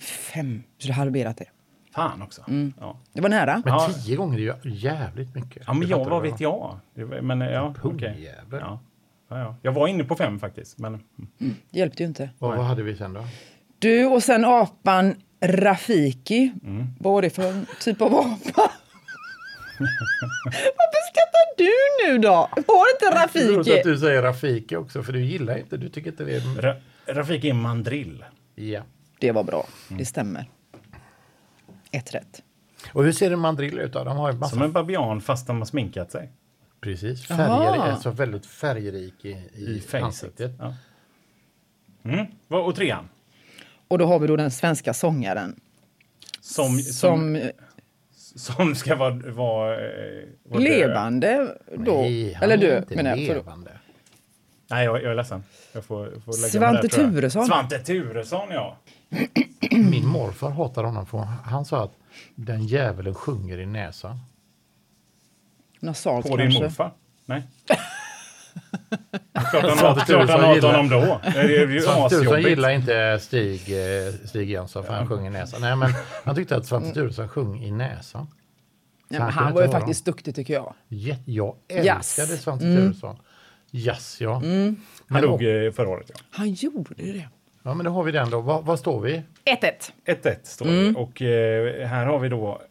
[0.00, 0.62] Fem.
[0.78, 1.44] Så du har halverat det.
[1.94, 2.44] Fan också.
[2.80, 2.98] Ja.
[3.12, 3.62] Det var nära.
[3.64, 3.90] Men Ja.
[4.04, 5.62] tio gånger är ju jävligt mycket.
[5.66, 6.78] ja, men Det jag, vad vet jag?
[6.94, 7.82] Det var- Men, ja, okej.
[7.82, 8.60] Pungjävel.
[8.60, 8.80] Ja.
[9.30, 9.56] Ja, ja.
[9.62, 10.78] Jag var inne på fem faktiskt.
[10.78, 11.00] Men
[11.70, 12.30] Det hjälpte ju inte.
[12.38, 13.24] Och vad hade vi sen då?
[13.78, 15.14] Du och sen apan
[15.44, 16.52] Rafiki.
[16.64, 16.86] Mm.
[17.00, 18.70] Vad var det för en typ av apa?
[20.76, 21.70] Varför skrattar du
[22.06, 22.28] nu då?
[22.66, 23.88] Var det inte Det är roligt att Rafiki?
[23.90, 26.40] du säger Rafiki också, för du gillar inte, du tycker inte det är...
[26.40, 28.24] Ra- Rafik är mandrill.
[28.54, 28.80] Ja.
[29.20, 29.66] Det var bra.
[29.90, 29.98] Mm.
[29.98, 30.48] Det stämmer.
[31.92, 32.42] Ett rätt.
[32.92, 34.04] Och hur ser en mandrill ut då?
[34.04, 34.54] De har ju massa...
[34.54, 36.32] Som en babian fast de har sminkat sig.
[36.80, 40.52] Precis, färger, alltså väldigt färgrik i, i, I ansiktet.
[40.58, 40.74] Ja.
[42.04, 42.26] Mm.
[42.48, 43.08] Och trean?
[43.88, 45.60] Och då har vi då den svenska sångaren.
[46.40, 47.40] Som, som,
[48.14, 49.14] Som, som ska vara...
[49.14, 52.00] vara, eh, vara levande då.
[52.00, 53.18] Nej, han Eller är du, inte menar jag.
[53.18, 53.70] Levande.
[54.70, 55.44] Nej, jag, jag är ledsen.
[55.72, 56.88] Jag får, får lägga Svante.
[56.88, 57.46] Turesson.
[57.46, 58.78] Svante Turesson, ja.
[59.70, 61.92] Min morfar hatar honom för han sa att
[62.34, 64.18] den djävulen sjunger i näsan.
[65.80, 66.62] Nasalt På din kanske.
[66.62, 66.92] morfar?
[67.26, 67.42] Nej.
[69.32, 71.20] klart han, klart han gillar- honom då.
[71.24, 72.48] Det är ju Svante asjobbigt.
[72.48, 75.60] gillar inte Stig, eh, Stig Jönsson för han sjunger i näsan.
[75.60, 75.92] Nej, men
[76.24, 78.26] han tyckte att Svante Turesson sjöng i näsan.
[79.08, 80.74] Ja, men han han var ju faktiskt duktig tycker jag.
[80.88, 82.76] Jät- Jag älskade Svante Mm.
[82.76, 83.16] Turesson.
[83.70, 84.32] Jazz, ja.
[84.34, 84.76] Han
[85.08, 85.40] Men, dog
[85.74, 86.20] förra året, ja.
[86.30, 87.28] Han gjorde det.
[87.62, 87.74] Ja.
[87.74, 88.40] Men då har vi den då.
[88.40, 89.22] Vad, vad står vi?
[89.44, 89.92] 1-1.
[90.06, 90.98] 1-1 står det.
[90.98, 92.62] Och eh, här har vi då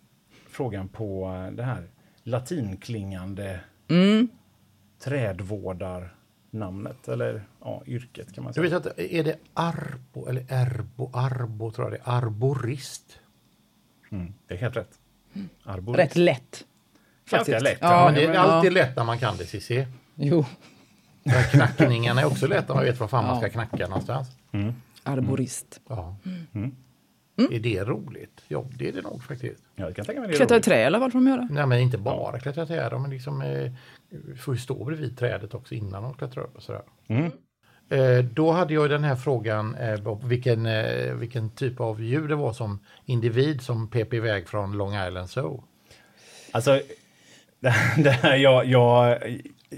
[0.50, 1.88] frågan på eh, det här
[2.24, 3.60] latinklingande
[5.04, 6.16] trädvårdar
[6.52, 8.80] namnet eller ja, yrket kan man Jag säga.
[8.80, 13.20] vet att är det arbo eller erbo, arbo tror jag det är, arborist.
[14.12, 15.00] Mm, det är helt rätt.
[15.64, 16.00] Arborist.
[16.00, 16.66] Rätt lätt.
[17.30, 17.62] Ganska faktiskt.
[17.62, 17.78] lätt.
[17.82, 19.88] Ja, men det är alltid lätt när man kan det Cissi.
[20.16, 20.46] Jo,
[21.52, 24.28] Knackningarna är också lätt när man vet var fan man ska knacka någonstans.
[25.04, 25.82] Arborist.
[25.88, 26.16] Ja.
[26.54, 26.72] Mm.
[27.52, 28.41] Är det roligt?
[28.47, 29.64] Ja, det är det nog faktiskt.
[29.76, 30.66] Ja, jag kan tänka mig det är Klättra i roligt.
[30.66, 31.47] trä eller vad får de göra?
[31.52, 33.72] Nej, men inte bara klättra träd, men liksom eh,
[34.38, 36.82] får ju stå bredvid trädet också innan de klättrar upp och sådär.
[37.08, 37.32] Mm.
[37.89, 42.36] Eh, då hade jag den här frågan, eh, vilken, eh, vilken typ av djur det
[42.36, 45.64] var som individ som pep iväg från Long Island Zoo.
[46.52, 46.80] Alltså,
[47.97, 49.18] det här, jag, jag,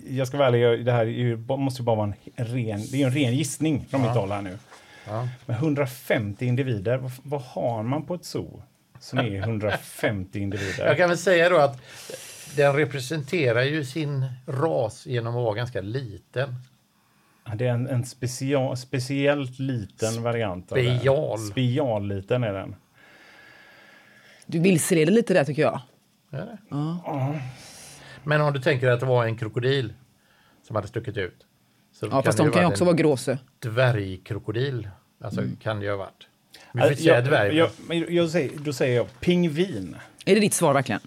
[0.10, 3.02] jag ska vara ärlig, det här är ju, måste ju bara vara en ren, det
[3.02, 4.58] är en ren gissning från mitt håll här nu.
[5.08, 5.28] Ja.
[5.46, 8.64] Med 150 individer, vad, vad har man på ett zoo
[9.00, 10.86] som är 150 individer?
[10.86, 11.82] Jag kan väl säga då att
[12.56, 16.56] den representerar ju sin ras genom att vara ganska liten.
[17.46, 20.72] Ja, Det är en, en special, speciellt liten variant.
[20.72, 20.76] av.
[20.76, 21.40] Spial.
[21.40, 22.76] Spialliten är den.
[24.46, 25.82] Du vilseleder lite där tycker jag.
[26.32, 26.58] Är det?
[28.24, 29.94] Men om du tänker att det var en krokodil
[30.68, 31.46] som hade stuckit ut.
[31.94, 33.38] Så Ja, fast de det kan ju också vara gråsö.
[33.60, 34.88] Dvärgkrokodil.
[35.24, 36.28] Alltså kan det ju ha varit.
[36.74, 37.58] Vi får Alltså, säga jag, dvärg.
[37.58, 39.96] jag, men jag säger, då säger jag pingvin.
[40.26, 41.02] Är det ditt svar verkligen?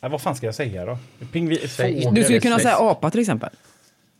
[0.00, 0.98] Ja, vad fan ska jag säga då?
[1.32, 2.14] Pingvin, Säg fågel.
[2.14, 3.50] Du skulle det kunna säga apa till exempel.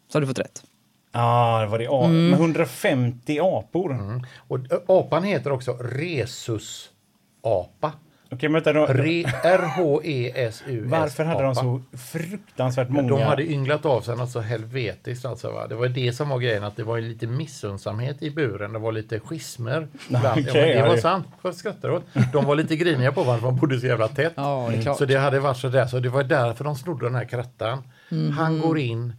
[0.09, 0.65] Så har du fått rätt.
[1.13, 2.31] Ja, var det a- Mm.
[2.31, 4.23] med 150 apor.
[4.37, 7.93] Och ö, apan heter också rhesusapa.
[8.33, 10.63] Okej, men vänta, då, R-H-E-S-U-S.
[10.91, 13.09] varför hade de så fruktansvärt många?
[13.09, 15.51] De hade ynglat av sig något så helvetiskt alltså.
[15.51, 15.67] Va?
[15.67, 18.73] Det var det som var grejen, att det var lite missundsamhet i buren.
[18.73, 19.89] Det var lite schismer.
[20.09, 20.47] ibland.
[20.49, 21.27] Okej, ja, det var sant.
[21.43, 22.05] Vad skrattar åt?
[22.33, 24.33] De var lite griniga på varför de bodde så jävla tätt.
[24.37, 24.99] Ja, det klart.
[24.99, 25.87] Så det hade varit så där.
[25.87, 27.83] Så det var därför de snodde den här krattan.
[28.09, 28.31] Mhm.
[28.31, 29.13] Han går in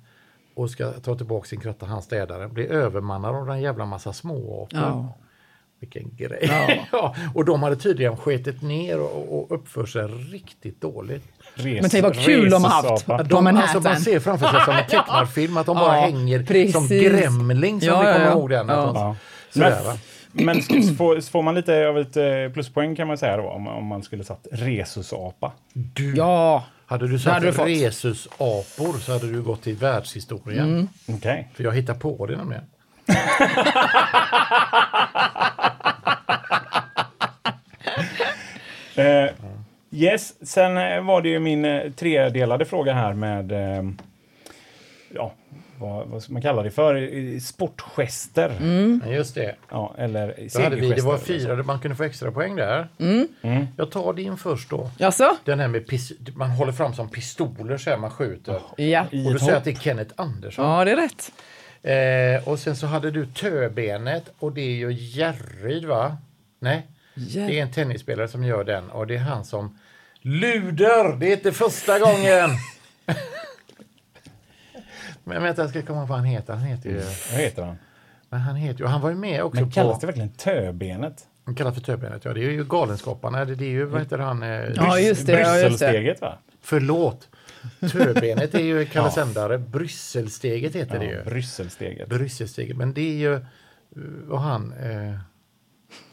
[0.53, 2.47] och ska ta tillbaka sin kratta, han städare.
[2.47, 4.79] Blir övermannad av en jävla massa småapor.
[4.79, 5.17] Ja.
[5.81, 6.49] Vilken grej.
[6.91, 7.15] Ja.
[7.35, 11.23] och de hade tydligen sketit ner och, och uppför sig riktigt dåligt.
[11.53, 13.05] Res, Men tänk vad kul de har haft.
[13.05, 13.69] På De, Manhattan.
[13.75, 16.73] alltså man ser framför sig som en tecknad film att de bara Ja, hänger precis.
[16.73, 18.31] som Gremling som Ja, vi ja, kommer ja.
[18.31, 18.67] ihåg den.
[18.67, 18.91] Ja.
[18.95, 19.15] Ja.
[19.53, 19.81] Sådär?
[20.31, 20.61] Men,
[20.97, 22.23] får, får man lite av ett eh,
[22.53, 25.51] pluspoäng kan man säga då om, om man skulle satt rhesusapa?
[25.73, 30.69] Du, Ja, hade du sagt hade du rhesusapor så hade du gått till världshistorien.
[30.69, 30.87] Mm.
[31.07, 31.49] Okej.
[31.55, 32.63] För jag hittar på det nämligen.
[38.95, 39.29] Eh,
[39.91, 43.83] yes, sen eh, var det ju min eh, tredelade fråga här med eh,
[45.09, 45.33] ja,
[45.77, 47.39] vad, vad ska man kalla det för?
[47.39, 48.49] Sportgester.
[48.59, 49.01] Mm.
[49.05, 49.55] Ja, just det.
[49.69, 52.87] Ja, eller vi, det var segergester fyra, man kunde få extra poäng där.
[52.99, 53.27] Mm.
[53.77, 54.89] Jag tar din först då.
[54.97, 55.37] jaså?
[55.43, 58.59] Den här med pis, man håller fram som pistoler så här man skjuter.
[58.77, 59.05] Ja.
[59.11, 60.65] I Och du säger att det är Kenneth Andersson.
[60.65, 61.31] Ja, det är rätt.
[61.83, 66.17] Eh, och sen så hade du töbenet och det är ju Järryd va?
[66.59, 67.49] Nej, Järryd.
[67.49, 69.77] det är en tennisspelare som gör den och det är han som
[70.21, 71.17] Luder!
[71.19, 72.49] Det är inte första gången!
[75.23, 76.53] Men vänta, jag ska komma på vad han heter.
[76.53, 76.95] Han heter ju...
[77.31, 77.75] Vad heter han?
[78.29, 78.85] Men han heter ju...
[78.85, 79.99] Han var ju med också Men kallas på...
[80.01, 81.27] det verkligen töbenet?
[81.45, 82.33] Han kallas för töbenet, ja.
[82.33, 83.45] Det är ju Galenskaparna.
[83.45, 84.43] Det är ju, vad heter han?
[84.43, 85.61] Eh, Ja, just det, ja, det.
[85.61, 86.37] Brysselsteget va?
[86.61, 87.29] Förlåt.
[87.91, 89.57] Töbenet är ju Kalle Sändare.
[89.57, 91.23] Brysselsteget heter det Ja, ju.
[91.23, 92.09] Brysselsteget.
[92.09, 92.77] Brysselsteget.
[92.77, 93.45] Men det är ju...
[94.29, 94.73] Och han...
[94.73, 95.19] Eh,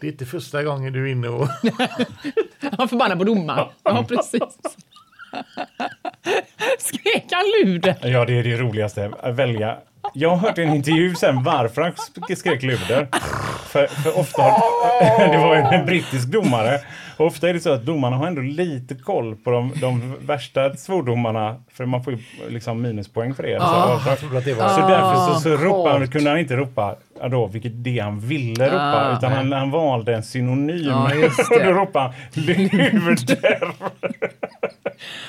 [0.00, 1.48] det är inte första gången du är inne och...
[2.78, 3.68] Han förbannar på domaren.
[3.82, 4.42] Ja, precis.
[6.78, 7.96] Skrek han luder?
[8.02, 9.10] Ja, det är det roligaste.
[9.22, 9.76] Att välja.
[10.14, 13.08] Jag har hört i en intervju sen varför han sk- skrek luder.
[13.66, 14.42] För, för ofta
[15.32, 16.80] det var en brittisk domare.
[17.18, 21.56] Ofta är det så att domarna har ändå lite koll på de, de värsta svordomarna.
[21.72, 23.58] För man får ju liksom minuspoäng för det.
[23.60, 26.12] Ah, så, så därför så, så ropade han, coolt.
[26.12, 26.96] kunde han inte ropa
[27.30, 29.10] då, vilket det han ville ropa.
[29.10, 29.18] Ah.
[29.18, 30.94] utan han, han valde en synonym.
[31.22, 33.68] Just och då ropade han luder.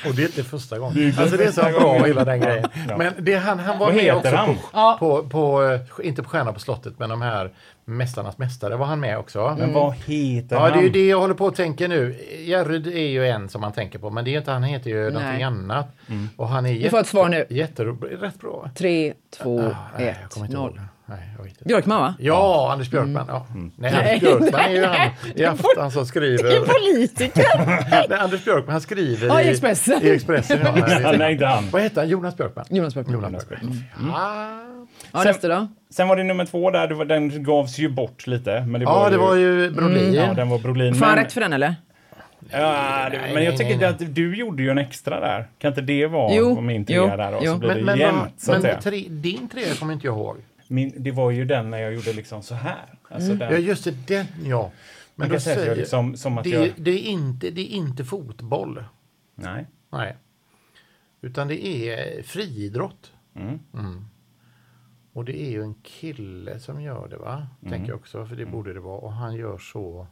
[0.05, 1.13] Och det är inte första gången.
[1.17, 2.65] Alltså det är så bra hela den grejen.
[2.97, 4.55] Men det, han, han var med också han?
[4.55, 7.51] På, på, på, eh, inte på Stjärna på slottet, men de här
[7.86, 9.39] Mästarnas mästare var han med också.
[9.39, 9.74] Men mm.
[9.74, 10.67] vad heter han?
[10.67, 12.15] Ja, det är ju det jag håller på att tänka nu.
[12.39, 15.03] Jerryd är ju en som man tänker på, men det är inte, han heter ju
[15.03, 15.11] nej.
[15.11, 15.88] någonting annat.
[16.07, 16.30] Mm.
[16.36, 17.45] Och han är du får ett svar nu.
[17.49, 18.70] Jätte, rätt bra.
[18.76, 20.17] 3, 2, 1,
[20.49, 20.82] 0.
[21.10, 21.66] Nej, jag vet inte.
[21.66, 22.14] Björkman, va?
[22.20, 23.26] Ja, Anders Björkman.
[23.28, 23.45] Ja.
[23.53, 23.72] Mm.
[23.76, 26.60] Nej, Anders Björkman är ju han i afton som skriver.
[26.60, 27.45] Politiker!
[28.10, 30.03] Nej, Anders Björkman han skriver Ja, i Expressen.
[30.03, 30.72] I Expressen ja.
[31.01, 31.64] Nej, nej, inte han.
[31.72, 32.10] Vad heter han?
[32.10, 32.66] Jonas Björkman?
[32.70, 33.16] Jonas Björkman.
[33.24, 33.84] Jonas Björkman.
[34.14, 34.62] Ja.
[35.12, 35.68] Ja, nästa då?
[35.89, 38.62] Sen var det nummer två där, det var, den gavs ju bort lite.
[38.68, 40.14] Men det ja, var det ju, var ju Brolin.
[40.14, 40.95] Ja, den var Brolin.
[40.95, 41.76] Får han men- rätt för den, eller?
[42.51, 45.47] Ja, det, men jag tycker nej, att du gjorde ju en extra där.
[45.60, 47.51] Kan inte det vara Jo, min trea jo, där och jo.
[47.53, 48.82] så blir Men, det men, jämnt så att men säga.
[48.82, 50.38] tre, din trea kommer inte jag ihåg.
[50.72, 52.99] Min, det var ju den när jag gjorde liksom så här.
[53.09, 54.72] Alltså Ja, den, just det, den ja.
[55.15, 56.72] Men då att jag säger, liksom, som att det, jag...
[56.78, 58.84] det, är inte, det är inte fotboll.
[59.36, 59.65] Nej.
[59.89, 60.17] Nej.
[61.22, 63.13] Utan det är friidrott.
[63.36, 63.59] Mm.
[63.74, 64.05] Mm.
[65.13, 67.47] Och det är ju en kille som gör det va?
[67.61, 67.72] Mm.
[67.72, 68.99] Tänker jag också, för det borde det vara.
[68.99, 70.07] Och han gör så.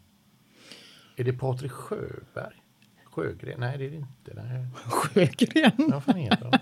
[1.16, 2.62] Är det Patrik Sjöberg?
[3.04, 3.60] Sjögren?
[3.60, 4.34] Nej det är det inte.
[4.34, 4.68] Nej.
[4.76, 5.72] Sjögren.
[5.78, 6.60] Ja, Vad fan heter han?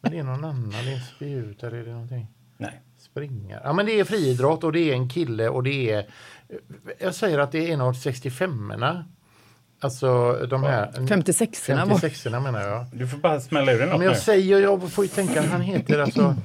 [0.00, 0.70] Men det är någon annan.
[0.70, 2.26] Det är en spjut eller är det någonting?
[2.56, 2.80] Nej.
[3.10, 3.60] Springar.
[3.64, 6.06] Ja men det är friidrott och det är en kille och det är.
[6.98, 9.04] Jag säger att det är en av 65orna.
[9.80, 10.92] Alltså de här.
[10.92, 12.86] 56orna var 56orna menar jag.
[12.92, 14.18] Du får bara smälla ur den men jag nu.
[14.18, 16.36] säger, jag får ju tänka, han heter alltså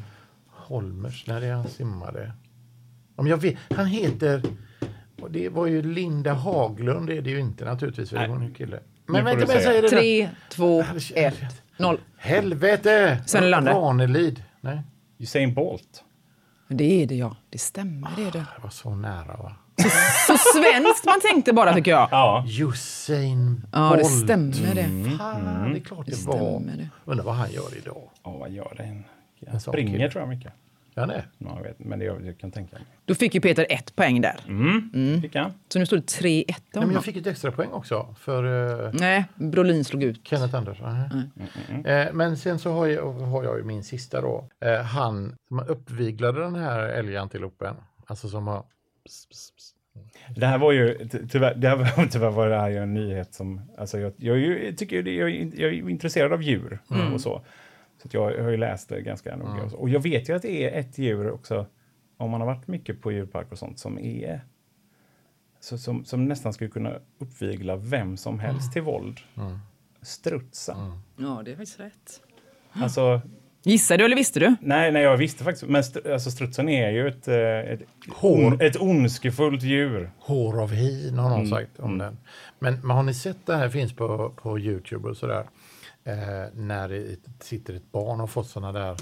[0.49, 2.31] Holmers, när det är han simmade.
[3.15, 4.41] Om jag vet, han heter,
[5.21, 8.35] och det var ju Linda Haglund, det är det ju inte naturligtvis, för det var
[8.35, 8.79] en kille.
[9.05, 9.89] Men vänta, men säger det.
[9.89, 10.83] Tre, två,
[11.15, 11.99] ett, noll.
[12.17, 13.23] Helvete!
[13.25, 13.65] Sven.
[13.65, 14.43] Ranelid.
[14.61, 14.81] Nej,
[15.17, 16.03] Usain Bolt.
[16.67, 17.35] Det är det ja.
[17.49, 18.21] Det stämmer det.
[18.21, 18.39] Är det.
[18.39, 19.55] det var så nära va?
[20.27, 22.07] Så svenskt man tänkte bara tycker jag.
[22.11, 22.45] Ja.
[22.47, 23.67] Usain Bolt.
[23.71, 25.17] Ja, det stämmer det.
[25.17, 26.61] Fan, det är klart det, Det var.
[27.05, 28.09] Undrar vad han gör idag.
[28.23, 29.03] Ja, vad gör det?
[29.51, 30.53] Han springer tror jag mycket.
[30.97, 31.23] Ja, nej.
[31.37, 32.85] Ja, jag vet, men det jag, jag kan tänka mig.
[33.05, 34.35] Då fick ju Peter ett poäng där.
[34.47, 35.21] Mm.
[35.21, 35.51] Fick han?
[35.69, 38.83] Så nu står det 3-1 till Nej, men jag fick ett extra poäng också för
[38.85, 40.27] eh, Nej, Brolin slog ut.
[40.27, 40.87] Kenneth Andersson.
[41.85, 44.49] Eh, men sen så har jag, har jag ju min sista då.
[44.61, 47.75] Eh, han som uppviglade den här älgantilopen.
[48.07, 48.59] Alltså som har...
[49.05, 49.71] Pss, pss, pss.
[50.35, 52.93] Det här var ju ty- tyvärr, det här var, tyvärr var det här ju en
[52.93, 56.41] nyhet som, alltså jag, jag, är ju- tycker ju jag, är- jag är intresserad av
[56.43, 56.79] djur
[57.13, 57.41] och så.
[58.11, 59.63] Så jag har ju läst det ganska noga.
[59.63, 61.65] Och, jag vet ju att det är ett djur också,
[62.17, 64.41] om man har varit mycket på djurpark och sånt, som är
[65.59, 69.19] så, som, som nästan skulle kunna uppvigla vem som helst till våld.
[70.01, 70.77] Strutsen.
[71.17, 72.21] Ja, det är faktiskt rätt.
[72.71, 73.21] Alltså,
[73.63, 74.55] Gissade du eller visste du?
[74.61, 75.67] nej, nej, jag visste faktiskt.
[75.69, 77.81] Men str, alltså, strutsen är ju ett, eh, ett,
[78.15, 78.45] Hår.
[78.45, 80.11] on, ett ondskefullt djur.
[80.19, 82.17] Hår av hin har någon Mm, sagt om den.
[82.59, 85.45] Men, men har ni sett det här finns på, på Youtube och sådär.
[86.07, 88.97] Eh, när det sitter ett barn och fått sådana där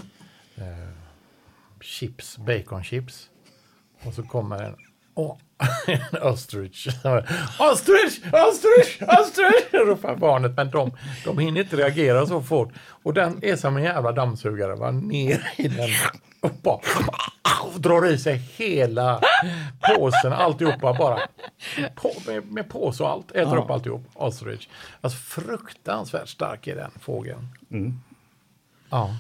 [0.56, 0.90] eh,
[1.82, 3.30] chips, baconchips.
[4.06, 4.76] Och så kommer en,
[5.16, 5.38] åh,
[5.88, 6.88] en ostrich.
[7.60, 9.74] Ostrich, ostrich, ostrich!
[9.74, 10.52] ropar barnet.
[10.56, 10.92] Men de,
[11.26, 12.74] de hinner inte reagera så fort.
[13.04, 14.76] Och den är som en jävla dammsugare.
[14.76, 14.92] Va?
[14.92, 15.90] Ner i den
[16.42, 16.80] och bara
[17.74, 19.22] och drar i sig hela
[19.96, 21.20] påsen, alltihopa bara.
[21.96, 24.04] På, med, med påse och allt, äter upp alltihop.
[24.14, 24.68] Ostrich.
[25.02, 27.48] Alltså fruktansvärt stark är den fågeln.
[28.90, 29.16] Ja.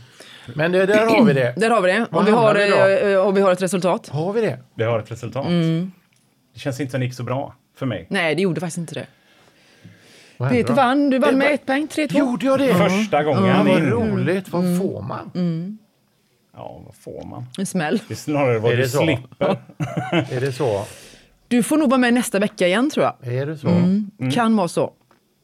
[0.55, 1.53] Men det, där har vi det.
[1.57, 2.05] Där har vi det.
[2.11, 3.07] Och vi har, då?
[3.07, 4.07] eh, och vi har ett resultat.
[4.07, 4.59] Har vi det?
[4.75, 5.45] Vi har ett resultat.
[6.53, 8.07] Det känns inte som det gick så bra för mig.
[8.09, 9.07] Nej, det gjorde faktiskt inte det.
[10.49, 11.09] Peter vann.
[11.09, 11.87] Du vann med ett poäng.
[11.87, 12.17] 3-2.
[12.17, 12.73] Gjorde jag det?
[12.73, 14.49] Första gången Ja, vad roligt.
[14.49, 15.31] Vad får man?
[16.55, 17.45] Ja, vad får man?
[17.57, 18.01] En smäll.
[18.07, 19.03] Det är snarare vad Är du det så?
[19.03, 19.57] slipper.
[20.31, 20.85] Är det så?
[21.47, 23.33] Du får nog vara med nästa vecka igen tror jag.
[23.33, 23.69] Är det så?
[24.33, 24.93] Kan vara så.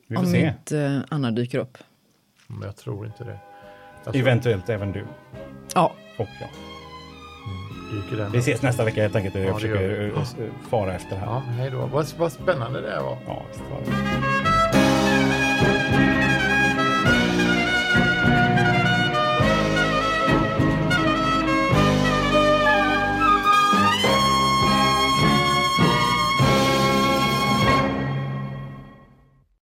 [0.08, 0.48] Vi får Om se.
[0.48, 1.78] inte eh, Anna dyker upp.
[2.48, 3.40] Men jag tror inte det.
[4.04, 5.06] Tror Eventuellt även du
[5.76, 6.50] Ja, och jag.
[7.92, 9.36] Dyker den Vi ses nästa vecka helt enkelt.
[9.36, 10.24] Jag Ja, försöker eh, eh,
[10.70, 11.28] fara efter det här.
[11.28, 11.78] Ja, hej då.
[11.94, 13.18] Vad, vad spännande det var.
[13.28, 13.92] Ja, visst var det.